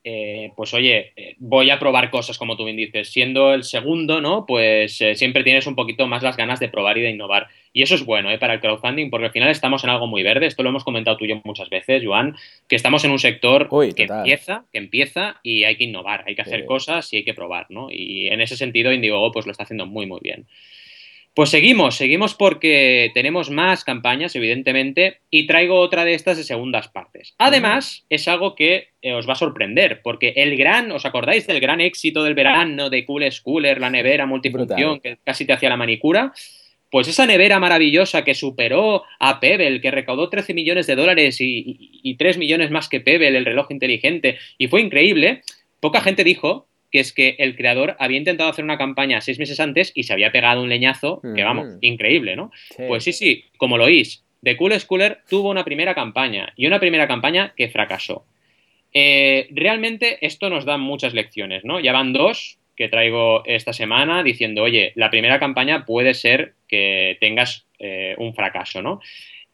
[0.04, 3.10] eh, pues oye, eh, voy a probar cosas como tú bien dices.
[3.10, 4.46] Siendo el segundo, ¿no?
[4.46, 7.48] Pues eh, siempre tienes un poquito más las ganas de probar y de innovar.
[7.74, 10.48] Y eso es bueno para el crowdfunding porque al final estamos en algo muy verde.
[10.48, 12.36] Esto lo hemos comentado tú y yo muchas veces, Joan,
[12.68, 16.42] que estamos en un sector que empieza, que empieza y hay que innovar, hay que
[16.42, 17.88] hacer cosas y hay que probar, ¿no?
[17.90, 20.48] Y en ese sentido Indiegogo pues lo está haciendo muy, muy bien.
[21.34, 26.90] Pues seguimos, seguimos porque tenemos más campañas, evidentemente, y traigo otra de estas de segundas
[26.90, 27.36] partes.
[27.38, 31.62] Además, es algo que eh, os va a sorprender, porque el gran, ¿os acordáis del
[31.62, 35.78] gran éxito del verano de Cool Schooler, la nevera multifunción que casi te hacía la
[35.78, 36.34] manicura?
[36.90, 42.02] Pues esa nevera maravillosa que superó a Pebble, que recaudó 13 millones de dólares y,
[42.04, 45.44] y 3 millones más que Pebble, el reloj inteligente, y fue increíble,
[45.80, 49.60] poca gente dijo que es que el creador había intentado hacer una campaña seis meses
[49.60, 52.52] antes y se había pegado un leñazo que, vamos, increíble, ¿no?
[52.88, 56.80] Pues sí, sí, como lo oís, The Cool Schooler tuvo una primera campaña y una
[56.80, 58.26] primera campaña que fracasó.
[58.94, 61.80] Eh, realmente esto nos da muchas lecciones, ¿no?
[61.80, 67.18] Ya van dos que traigo esta semana diciendo, oye, la primera campaña puede ser que
[67.20, 69.00] tengas eh, un fracaso, ¿no?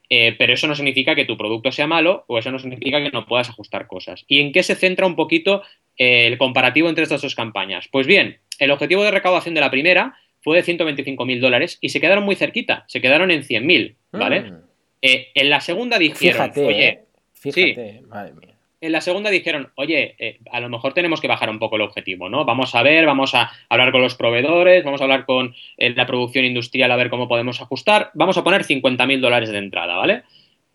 [0.09, 3.11] Eh, pero eso no significa que tu producto sea malo o eso no significa que
[3.11, 4.23] no puedas ajustar cosas.
[4.27, 5.63] ¿Y en qué se centra un poquito
[5.97, 7.87] el comparativo entre estas dos campañas?
[7.91, 11.99] Pues bien, el objetivo de recaudación de la primera fue de 125.000 dólares y se
[11.99, 14.41] quedaron muy cerquita, se quedaron en 100.000, ¿vale?
[14.41, 14.55] Mm.
[15.01, 17.01] Eh, en la segunda dijeron, oye,
[17.33, 21.49] fíjate, madre mía en la segunda dijeron, oye, eh, a lo mejor tenemos que bajar
[21.49, 22.45] un poco el objetivo, ¿no?
[22.45, 26.05] Vamos a ver, vamos a hablar con los proveedores, vamos a hablar con eh, la
[26.05, 28.11] producción industrial a ver cómo podemos ajustar.
[28.13, 30.23] Vamos a poner 50.000 dólares de entrada, ¿vale?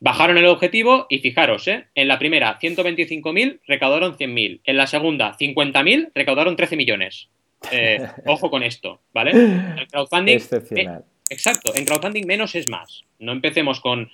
[0.04, 1.84] Bajaron el objetivo y fijaros, ¿eh?
[1.94, 4.62] En la primera, 125.000, recaudaron 100.000.
[4.64, 7.28] En la segunda, 50.000, recaudaron 13 millones.
[7.70, 9.30] Eh, ojo con esto, ¿vale?
[9.30, 10.34] El crowdfunding.
[10.34, 11.04] Excepcional.
[11.30, 13.04] exacto, en crowdfunding menos es más.
[13.20, 14.10] No empecemos con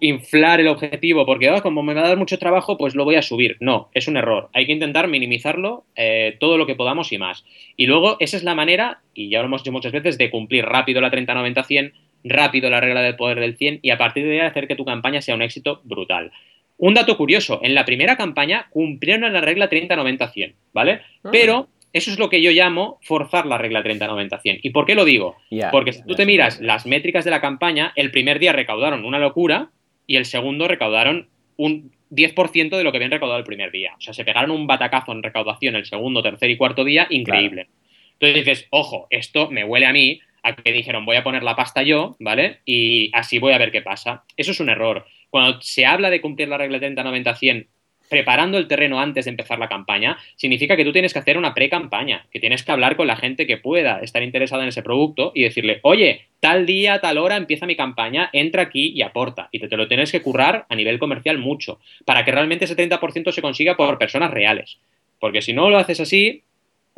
[0.00, 3.16] inflar el objetivo porque ah, como me va a dar mucho trabajo, pues lo voy
[3.16, 3.58] a subir.
[3.60, 4.48] No, es un error.
[4.54, 7.44] Hay que intentar minimizarlo eh, todo lo que podamos y más.
[7.76, 10.64] Y luego, esa es la manera, y ya lo hemos dicho muchas veces, de cumplir
[10.64, 11.92] rápido la 30-90-100,
[12.24, 14.84] rápido la regla del poder del 100 y a partir de ahí hacer que tu
[14.84, 16.32] campaña sea un éxito brutal.
[16.78, 21.00] Un dato curioso, en la primera campaña cumplieron la regla 30-90-100, ¿vale?
[21.22, 21.28] Ah.
[21.30, 24.60] Pero eso es lo que yo llamo forzar la regla 30-90-100.
[24.62, 25.36] ¿Y por qué lo digo?
[25.70, 29.18] Porque si tú te miras las métricas de la campaña, el primer día recaudaron una
[29.18, 29.70] locura
[30.06, 33.92] y el segundo recaudaron un 10% de lo que habían recaudado el primer día.
[33.96, 37.68] O sea, se pegaron un batacazo en recaudación el segundo, tercer y cuarto día, increíble.
[38.14, 41.56] Entonces dices, ojo, esto me huele a mí a que dijeron voy a poner la
[41.56, 42.60] pasta yo, ¿vale?
[42.64, 44.24] Y así voy a ver qué pasa.
[44.36, 45.06] Eso es un error.
[45.30, 47.66] Cuando se habla de cumplir la regla 30-90-100
[48.12, 51.54] preparando el terreno antes de empezar la campaña, significa que tú tienes que hacer una
[51.54, 55.32] pre-campaña, que tienes que hablar con la gente que pueda estar interesada en ese producto
[55.34, 59.48] y decirle, oye, tal día, tal hora empieza mi campaña, entra aquí y aporta.
[59.50, 63.32] Y te, lo tienes que currar a nivel comercial mucho, para que realmente ese 30%
[63.32, 64.78] se consiga por personas reales.
[65.18, 66.42] Porque si no lo haces así,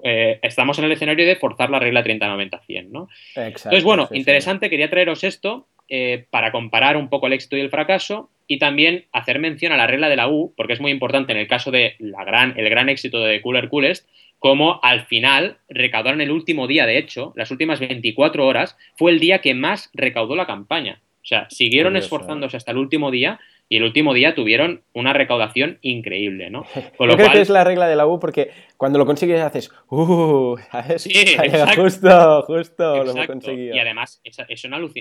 [0.07, 3.09] eh, estamos en el escenario de forzar la regla 30-90-100, ¿no?
[3.35, 7.71] Entonces, bueno, interesante, quería traeros esto eh, para comparar un poco el éxito y el
[7.71, 11.33] fracaso y también hacer mención a la regla de la U, porque es muy importante
[11.33, 14.07] en el caso de la gran, el gran éxito de Cooler Coolest,
[14.39, 19.21] como al final recaudaron el último día, de hecho, las últimas 24 horas, fue el
[19.21, 21.01] día que más recaudó la campaña.
[21.23, 23.41] O sea, siguieron esforzándose hasta el último día
[23.75, 26.65] y el último día tuvieron una recaudación increíble, ¿no?
[26.97, 29.41] Con lo Yo creo que es la regla de la U porque cuando lo consigues
[29.41, 30.57] haces, ¡uh!
[30.97, 31.11] Sí,
[31.77, 33.75] justo, justo lo hemos conseguido.
[33.75, 34.37] Y además es,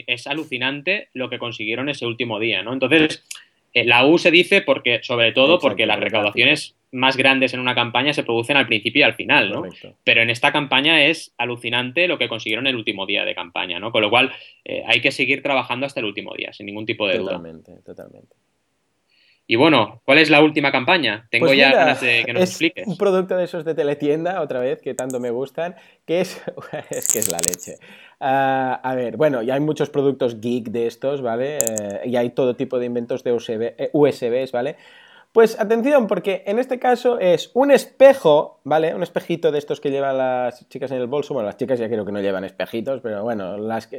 [0.07, 2.73] es, alucinante lo que consiguieron ese último día, ¿no?
[2.73, 3.23] Entonces,
[3.75, 7.75] eh, la U se dice porque, sobre todo porque las recaudaciones más grandes en una
[7.75, 9.63] campaña se producen al principio y al final, ¿no?
[10.03, 13.91] Pero en esta campaña es alucinante lo que consiguieron el último día de campaña, ¿no?
[13.91, 14.31] Con lo cual
[14.65, 17.33] eh, hay que seguir trabajando hasta el último día, sin ningún tipo de duda.
[17.33, 18.35] Totalmente, totalmente.
[19.45, 21.27] Y bueno, ¿cuál es la última campaña?
[21.29, 22.87] Tengo pues ya ganas de que nos es expliques.
[22.87, 25.75] Un producto de esos de teletienda, otra vez, que tanto me gustan,
[26.05, 26.41] que es,
[26.89, 27.75] es que es la leche.
[28.21, 31.57] Ah, a ver, bueno, ya hay muchos productos geek de estos, ¿vale?
[31.57, 34.77] Eh, y hay todo tipo de inventos de USB, eh, USBs, ¿vale?
[35.33, 38.93] Pues atención, porque en este caso es un espejo, ¿vale?
[38.93, 41.33] Un espejito de estos que llevan las chicas en el bolso.
[41.33, 43.89] Bueno, las chicas ya creo que no llevan espejitos, pero bueno, las,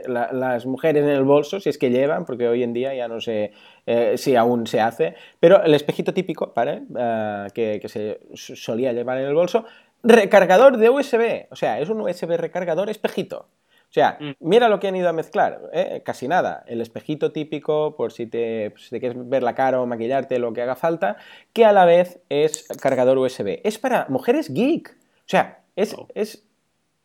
[0.65, 3.51] mujeres en el bolso, si es que llevan, porque hoy en día ya no sé
[3.85, 5.17] eh, si aún se hace.
[5.41, 6.83] Pero el espejito típico, ¿vale?
[6.95, 9.65] Ah, que se solía llevar en el bolso.
[10.05, 13.49] Recargador de USB, o sea, es un USB recargador espejito.
[13.95, 14.33] O sea, mm.
[14.41, 16.03] mira lo que han ido a mezclar, ¿eh?
[16.05, 16.65] casi nada.
[16.67, 20.75] El espejito típico, por si te, quieres ver la cara o maquillarte, lo que haga
[20.75, 21.17] falta,
[21.53, 23.61] que a la vez es cargador USB.
[23.63, 24.97] Es para mujeres geek.
[24.99, 26.09] O sea, es, oh.
[26.17, 26.45] es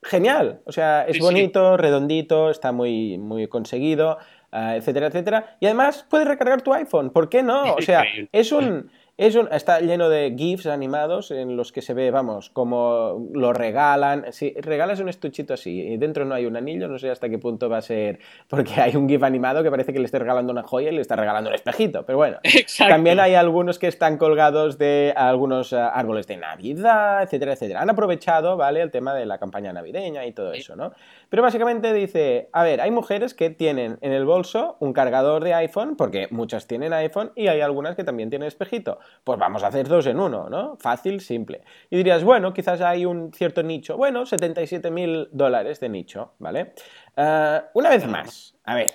[0.02, 0.62] genial.
[0.66, 4.18] O sea, es bonito, redondito, está muy, muy conseguido,
[4.52, 5.58] ah, etcétera, etcétera.
[5.60, 7.12] Y además puedes recargar tu iPhone.
[7.12, 7.74] ¿Por qué no?
[7.78, 12.50] O sea, es un está lleno de GIFs animados en los que se ve, vamos,
[12.50, 14.32] como lo regalan.
[14.32, 17.38] Si regalas un estuchito así y dentro no hay un anillo, no sé hasta qué
[17.38, 20.54] punto va a ser, porque hay un GIF animado que parece que le esté regalando
[20.54, 22.06] una joya y le está regalando un espejito.
[22.06, 22.38] Pero bueno,
[22.78, 27.82] también hay algunos que están colgados de algunos eh, árboles de Navidad, etcétera, etcétera.
[27.82, 28.82] Han aprovechado, ¿vale?
[28.82, 30.94] El tema de la campaña navideña y todo eso, ¿no?
[31.28, 35.54] Pero básicamente dice, a ver, hay mujeres que tienen en el bolso un cargador de
[35.56, 39.68] iPhone, porque muchas tienen iPhone y hay algunas que también tienen espejito pues vamos a
[39.68, 40.78] hacer dos en uno, ¿no?
[40.78, 41.62] Fácil, simple.
[41.90, 43.98] Y dirías, bueno, quizás hay un cierto nicho.
[43.98, 46.74] Bueno, 77 mil dólares de nicho, ¿vale?
[47.16, 48.92] Eh, una vez más, a ver,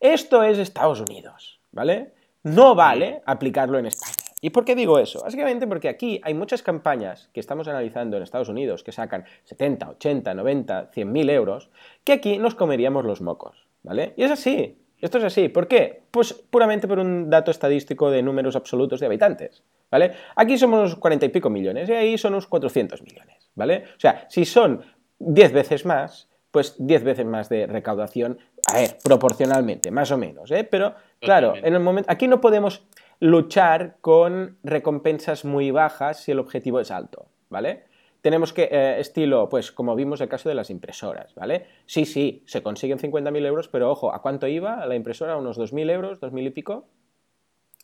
[0.00, 2.12] esto es Estados Unidos, ¿vale?
[2.42, 4.24] No vale aplicarlo en España.
[4.44, 5.22] ¿Y por qué digo eso?
[5.22, 9.88] Básicamente porque aquí hay muchas campañas que estamos analizando en Estados Unidos que sacan 70,
[9.88, 11.70] 80, 90, 100 mil euros,
[12.04, 14.12] que aquí nos comeríamos los mocos, ¿vale?
[14.18, 14.83] Y es así.
[15.04, 15.50] Esto es así.
[15.50, 16.00] ¿Por qué?
[16.10, 19.62] Pues puramente por un dato estadístico de números absolutos de habitantes.
[19.90, 20.12] ¿Vale?
[20.34, 23.50] Aquí somos unos 40 y pico millones y ahí son unos 400 millones.
[23.54, 23.84] ¿Vale?
[23.98, 24.82] O sea, si son
[25.18, 28.38] 10 veces más, pues 10 veces más de recaudación,
[28.72, 30.64] a ver, proporcionalmente, más o menos, ¿eh?
[30.64, 32.86] Pero, claro, en el momento, aquí no podemos
[33.20, 37.84] luchar con recompensas muy bajas si el objetivo es alto, ¿vale?
[38.24, 41.66] Tenemos que, eh, estilo, pues como vimos el caso de las impresoras, ¿vale?
[41.84, 45.36] Sí, sí, se consiguen 50.000 euros, pero ojo, ¿a cuánto iba la impresora?
[45.36, 46.22] ¿Unos 2.000 euros?
[46.22, 46.86] ¿2.000 y pico?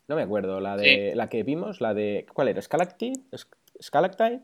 [0.08, 2.62] No me acuerdo, la de la que vimos, la de, ¿cuál era?
[2.62, 3.20] ¿Scalactite?
[3.82, 4.40] ¿Scalactite?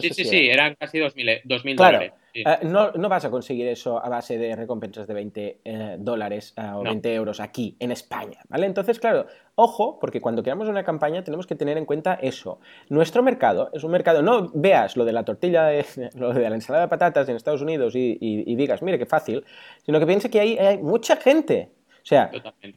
[0.00, 2.12] Sí, sí, sí, eran casi 2.000 dólares.
[2.34, 6.70] Eh, no, vas a conseguir eso a base de recompensas de 20 eh, dólares eh,
[6.74, 8.66] o 20 euros aquí, en España, ¿vale?
[8.66, 12.60] Entonces, claro, ojo, porque cuando creamos una campaña tenemos que tener en cuenta eso.
[12.88, 16.54] Nuestro mercado es un mercado, no veas lo de la tortilla, de, lo de la
[16.54, 19.44] ensalada de patatas en Estados Unidos y, digas, mire qué fácil,
[19.84, 21.70] sino que piense que hay mucha gente
[22.02, 22.30] o sea,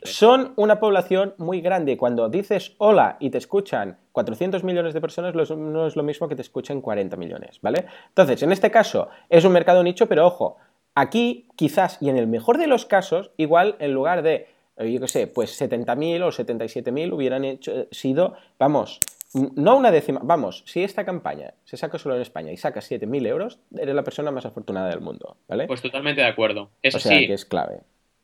[0.03, 1.97] son una población muy grande.
[1.97, 6.35] Cuando dices hola y te escuchan 400 millones de personas, no es lo mismo que
[6.35, 7.85] te escuchen 40 millones, ¿vale?
[8.09, 10.57] Entonces, en este caso, es un mercado nicho, pero ojo,
[10.95, 14.99] aquí quizás, y en el mejor de los casos, igual en lugar de, eh, yo
[14.99, 18.99] qué sé, pues 70.000 o 77.000 hubieran hecho, sido, vamos,
[19.33, 23.27] no una décima, vamos, si esta campaña se saca solo en España y saca 7.000
[23.27, 25.67] euros, eres la persona más afortunada del mundo, ¿vale?
[25.67, 26.69] Pues totalmente de acuerdo.
[26.81, 27.81] Eso o sea, que es clave.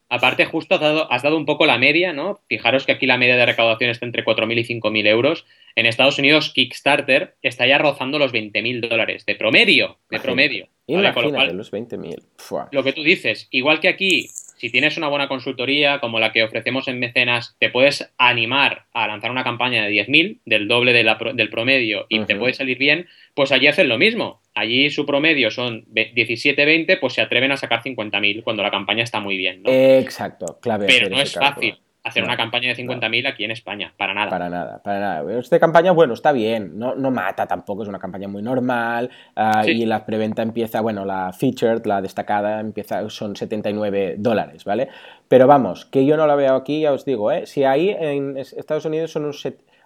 [0.10, 2.40] Aparte, justo has dado, has dado un poco la media, ¿no?
[2.48, 5.46] Fijaros que aquí la media de recaudación está entre 4.000 y 5.000 euros.
[5.76, 9.98] En Estados Unidos, Kickstarter está ya rozando los 20.000 dólares de promedio.
[10.10, 10.70] De promedio.
[10.88, 12.70] Imagínate, los 20.000.
[12.72, 16.44] Lo que tú dices, igual que aquí, si tienes una buena consultoría como la que
[16.44, 21.50] ofrecemos en Mecenas, te puedes animar a lanzar una campaña de 10.000, del doble del
[21.50, 25.86] promedio, y te puede salir bien, pues allí hacen lo mismo allí su promedio son
[25.94, 29.62] 17-20, pues se atreven a sacar 50.000 cuando la campaña está muy bien.
[29.62, 29.72] ¿no?
[29.72, 30.88] exacto, clave.
[30.88, 31.78] Pero no es fácil
[32.08, 34.30] hacer una campaña de 50.000 aquí en España, para nada.
[34.30, 35.40] Para nada, para nada.
[35.40, 39.64] Esta campaña, bueno, está bien, no, no mata tampoco, es una campaña muy normal ah,
[39.68, 44.90] y la preventa empieza, bueno, la featured, la destacada, empieza, son 79 dólares, ¿vale?
[45.28, 47.46] Pero vamos, que yo no la veo aquí, ya os digo, ¿eh?
[47.46, 49.34] Si ahí en Estados Unidos son un...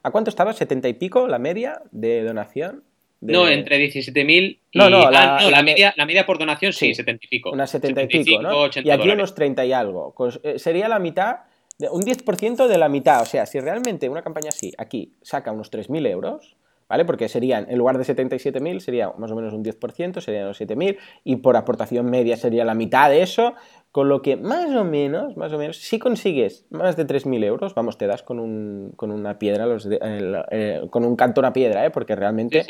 [0.03, 0.53] ¿A cuánto estaba?
[0.53, 2.83] ¿70 y pico la media de donación?
[3.21, 4.77] No, entre 17.000 y...
[4.77, 7.51] No, no, la, ah, la, media, la media por donación sí, 70 y pico.
[7.51, 8.67] Unas 70 y pico, ¿no?
[8.83, 10.13] y aquí unos 30 y algo.
[10.17, 11.41] Pues, eh, sería la mitad
[11.89, 13.21] un 10% de la mitad.
[13.21, 16.55] O sea, si realmente una campaña así, aquí, saca unos 3.000 euros,
[16.87, 17.05] ¿vale?
[17.05, 20.97] Porque serían, en lugar de 77.000, sería más o menos un 10%, serían los 7.000,
[21.23, 23.55] y por aportación media sería la mitad de eso,
[23.91, 27.75] con lo que más o menos, más o menos, si consigues más de 3.000 euros,
[27.75, 31.85] vamos, te das con, un, con una piedra, los eh, con un canto una piedra,
[31.85, 31.91] ¿eh?
[31.91, 32.65] Porque realmente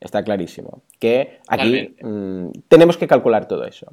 [0.00, 3.92] está clarísimo que aquí mm, tenemos que calcular todo eso.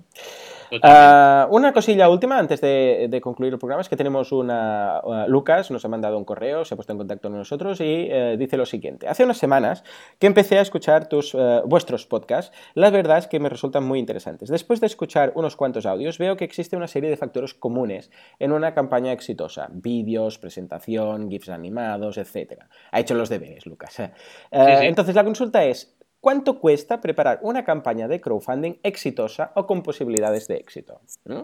[0.82, 5.02] Ah, una cosilla última antes de, concluir el programa es que tenemos una.
[5.04, 8.08] Uh, Lucas nos ha mandado un correo, se ha puesto en contacto con nosotros y
[8.10, 9.84] eh, dice lo siguiente: Hace unas semanas
[10.20, 14.00] que empecé a escuchar tus, eh, vuestros podcasts, la verdad es que me resultan muy
[14.00, 14.50] interesantes.
[14.50, 18.52] Después de escuchar unos cuantos audios, veo que existe una serie de factores comunes en
[18.52, 22.64] una campaña exitosa: vídeos, presentación, GIFs animados, etc.
[22.92, 24.00] Ha hecho los deberes, Lucas.
[24.00, 24.12] ¿eh?
[24.52, 30.48] Entonces, la consulta es: ¿Cuánto cuesta preparar una campaña de crowdfunding exitosa o con posibilidades
[30.48, 31.02] de éxito?
[31.26, 31.42] ¿Mm?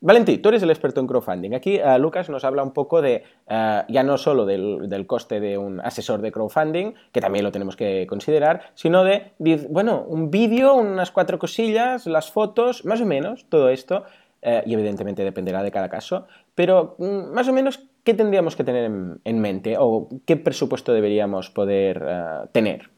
[0.00, 1.54] Valentí, tú eres el experto en crowdfunding.
[1.54, 5.58] Aquí uh, Lucas nos habla un poco de, uh, ya no solo del, coste de
[5.58, 9.32] un asesor de crowdfunding, que también lo tenemos que considerar, sino de,
[9.70, 14.04] bueno, un vídeo, unas cuatro cosillas, las fotos, más o menos, todo esto,
[14.44, 18.62] uh, y evidentemente dependerá de cada caso, pero mm, más o menos, ¿qué tendríamos que
[18.62, 22.92] tener en, en mente o qué presupuesto deberíamos poder tener?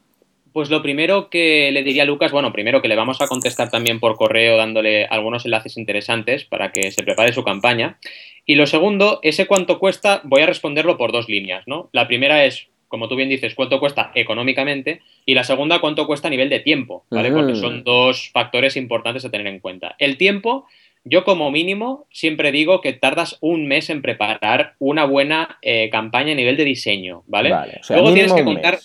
[0.55, 3.69] Pues lo primero que le diría a Lucas, bueno, primero que le vamos a contestar
[3.69, 7.99] también por correo dándole algunos enlaces interesantes para que se prepare su campaña.
[8.45, 11.89] Y lo segundo, ese cuánto cuesta, voy a responderlo por dos líneas, ¿no?
[11.91, 16.29] La primera es, como tú bien dices, cuánto cuesta económicamente y la segunda, cuánto cuesta
[16.29, 17.33] a nivel de tiempo, ¿vale?
[17.33, 19.97] Porque son dos factores importantes a tener en cuenta.
[19.99, 20.67] El tiempo,
[21.05, 26.33] yo como mínimo siempre digo que tardas un mes en preparar una buena eh, campaña
[26.33, 27.53] a nivel de diseño, ¿vale?
[27.89, 28.79] Luego tienes que contar...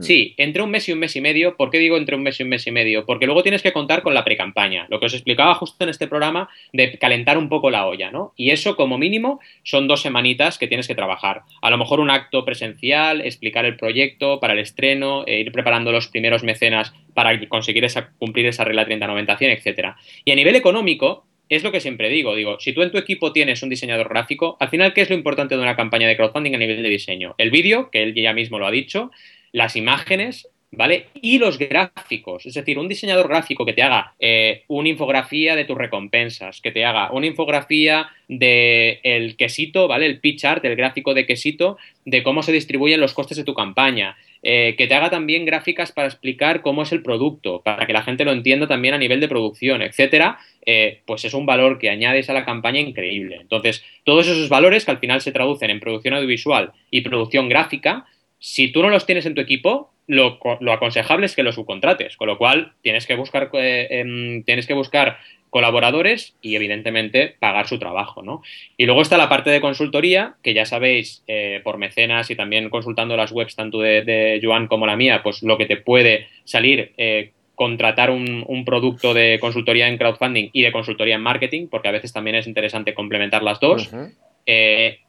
[0.00, 1.56] Sí, entre un mes y un mes y medio.
[1.56, 3.04] ¿Por qué digo entre un mes y un mes y medio?
[3.04, 6.06] Porque luego tienes que contar con la precampaña, lo que os explicaba justo en este
[6.06, 8.32] programa de calentar un poco la olla, ¿no?
[8.36, 11.42] Y eso como mínimo son dos semanitas que tienes que trabajar.
[11.60, 15.90] A lo mejor un acto presencial, explicar el proyecto para el estreno, e ir preparando
[15.90, 17.84] los primeros mecenas para conseguir
[18.18, 19.88] cumplir esa regla 30-90-100, etc.
[20.24, 23.32] Y a nivel económico, es lo que siempre digo, digo, si tú en tu equipo
[23.32, 26.54] tienes un diseñador gráfico, al final, ¿qué es lo importante de una campaña de crowdfunding
[26.54, 27.34] a nivel de diseño?
[27.38, 29.10] El vídeo, que él ya mismo lo ha dicho,
[29.52, 31.06] las imágenes, ¿vale?
[31.20, 32.46] Y los gráficos.
[32.46, 36.72] Es decir, un diseñador gráfico que te haga eh, una infografía de tus recompensas, que
[36.72, 40.06] te haga una infografía del el quesito, ¿vale?
[40.06, 43.54] El pitch art, el gráfico de quesito, de cómo se distribuyen los costes de tu
[43.54, 44.16] campaña.
[44.44, 48.02] Eh, que te haga también gráficas para explicar cómo es el producto, para que la
[48.02, 51.90] gente lo entienda también a nivel de producción, etcétera, eh, pues es un valor que
[51.90, 53.38] añades a la campaña increíble.
[53.40, 58.06] Entonces, todos esos valores que al final se traducen en producción audiovisual y producción gráfica,
[58.38, 60.38] si tú no los tienes en tu equipo, lo,
[60.72, 64.74] aconsejable es que los subcontrates, con lo cual tienes que buscar, eh, em, tienes que
[64.74, 65.18] buscar
[65.52, 68.42] colaboradores y evidentemente pagar su trabajo, ¿no?
[68.78, 72.70] Y luego está la parte de consultoría, que ya sabéis, eh, por mecenas y también
[72.70, 76.92] consultando las webs tanto de, Joan como la mía, pues lo que te puede salir
[76.96, 81.92] eh, contratar un, producto de consultoría en crowdfunding y de consultoría en marketing, porque a
[81.92, 83.90] veces también es interesante complementar las dos.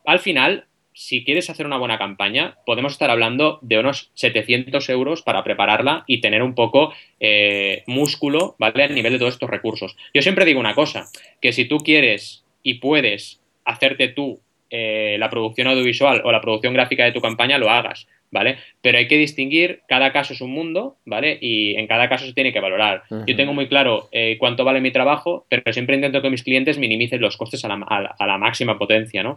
[0.05, 5.21] al final, si quieres hacer una buena campaña, podemos estar hablando de unos 700 euros
[5.21, 8.83] para prepararla y tener un poco eh, músculo, ¿vale?
[8.83, 9.95] A nivel de todos estos recursos.
[10.13, 11.05] Yo siempre digo una cosa,
[11.41, 14.39] que si tú quieres y puedes hacerte tú
[14.69, 18.57] eh, la producción audiovisual o la producción gráfica de tu campaña, lo hagas, ¿vale?
[18.81, 21.37] Pero hay que distinguir, cada caso es un mundo, ¿vale?
[21.39, 23.03] Y en cada caso se tiene que valorar.
[23.27, 26.79] Yo tengo muy claro eh, cuánto vale mi trabajo, pero siempre intento que mis clientes
[26.79, 29.35] minimicen los costes a la, máxima potencia, ¿no?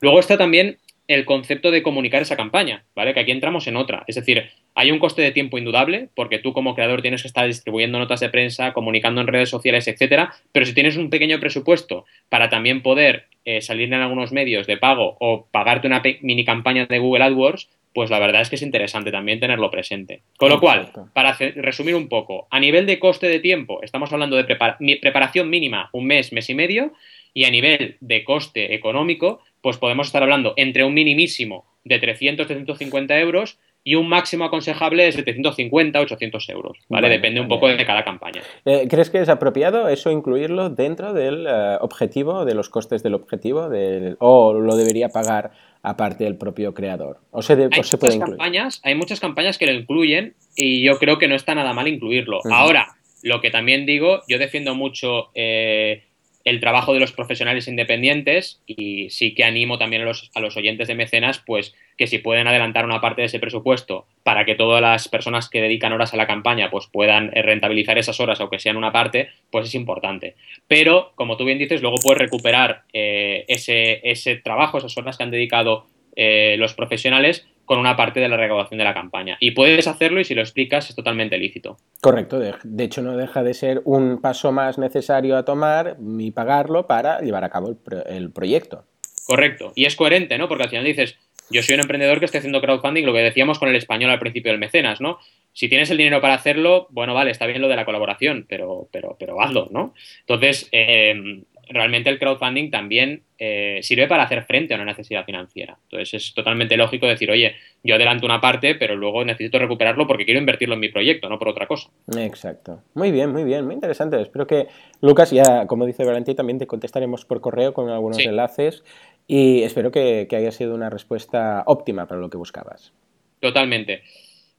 [0.00, 0.78] Luego está también
[1.08, 3.14] el concepto de comunicar esa campaña, ¿vale?
[3.14, 4.04] Que aquí entramos en otra.
[4.06, 7.46] Es decir, hay un coste de tiempo indudable, porque tú como creador tienes que estar
[7.46, 12.04] distribuyendo notas de prensa, comunicando en redes sociales, etcétera, pero si tienes un pequeño presupuesto
[12.28, 16.84] para también poder eh, salir en algunos medios de pago o pagarte una mini campaña
[16.84, 20.22] de Google AdWords, pues la verdad es que es interesante también tenerlo presente.
[20.36, 24.36] Con lo cual, para resumir un poco, a nivel de coste de tiempo, estamos hablando
[24.36, 26.92] de preparación mínima un mes, mes y medio,
[27.34, 33.20] y a nivel de coste económico, pues podemos estar hablando entre un minimísimo de 300-350
[33.20, 37.08] euros y un máximo aconsejable de 750, 800 euros, ¿vale?
[37.08, 38.42] Depende un poco de cada campaña.
[38.66, 43.14] Eh, ¿Crees que es apropiado eso incluirlo dentro del eh, objetivo, de los costes del
[43.14, 43.70] objetivo,
[44.18, 45.52] o lo debería pagar
[45.82, 47.20] aparte del propio creador?
[47.30, 51.28] ¿O se, hay, muchas campañas, hay muchas campañas que lo incluyen y yo creo que
[51.28, 52.40] no está nada mal incluirlo.
[52.50, 52.88] Ahora,
[53.22, 55.30] lo que también digo, yo defiendo mucho...
[55.34, 56.02] Eh,
[56.48, 60.94] el trabajo de los profesionales independientes y sí que animo también a los, oyentes de
[60.94, 65.08] mecenas, pues que si pueden adelantar una parte de ese presupuesto para que todas las
[65.08, 68.76] personas que dedican horas a la campaña pues puedan eh, rentabilizar esas horas, aunque sean
[68.76, 70.36] una parte, pues es importante.
[70.66, 75.24] Pero, como tú bien dices, luego puedes recuperar eh, ese, ese trabajo, esas horas que
[75.24, 75.86] han dedicado
[76.16, 79.36] eh, los profesionales con una parte de la recaudación de la campaña.
[79.40, 81.76] Y puedes hacerlo y si lo explicas es totalmente lícito.
[82.00, 86.86] Correcto, de, hecho no deja de ser un paso más necesario a tomar y pagarlo
[86.86, 88.86] para llevar a cabo el, proyecto.
[89.26, 90.48] Correcto, y es coherente, ¿no?
[90.48, 91.18] Porque al final dices,
[91.50, 94.18] yo soy un emprendedor que estoy haciendo crowdfunding, lo que decíamos con el español al
[94.18, 95.18] principio del mecenas, ¿no?
[95.52, 98.88] Si tienes el dinero para hacerlo, bueno, vale, está bien lo de la colaboración, pero,
[98.90, 99.92] pero, pero hazlo, ¿no?
[100.20, 105.78] Entonces, eh, realmente el crowdfunding también eh, sirve para hacer frente a una necesidad financiera.
[105.84, 110.24] Entonces es totalmente lógico decir, oye, yo adelanto una parte, pero luego necesito recuperarlo porque
[110.24, 111.88] quiero invertirlo en mi proyecto, no por otra cosa.
[112.16, 112.82] Exacto.
[112.94, 114.20] Muy bien, muy bien, muy interesante.
[114.20, 114.66] Espero que,
[115.00, 118.84] Lucas, ya como dice Valentín, también te contestaremos por correo con algunos enlaces
[119.26, 122.92] y espero que haya sido una respuesta óptima para lo que buscabas.
[123.40, 124.02] Totalmente.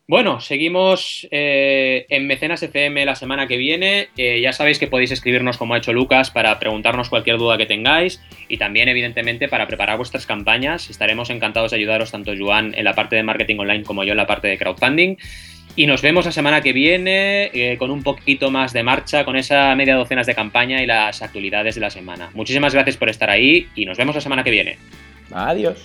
[0.10, 4.10] Bueno, seguimos eh, en Mecenas FM la semana que viene.
[4.18, 7.68] Eh, ya sabéis que podéis escribirnos como ha hecho Lucas para preguntarnos cualquier duda que
[7.68, 10.89] tengáis y también, evidentemente, para preparar vuestras campañas.
[10.89, 14.18] Estaremos encantados de ayudaros tanto Joan en la parte de marketing online como yo en
[14.18, 15.16] la parte de crowdfunding.
[15.76, 19.36] Y nos vemos la semana que viene eh, con un poquito más de marcha, con
[19.36, 22.32] esa media docenas de campaña y las actualidades de la semana.
[22.34, 24.80] Muchísimas gracias por estar ahí y nos vemos la semana que viene.
[25.32, 25.78] Adiós.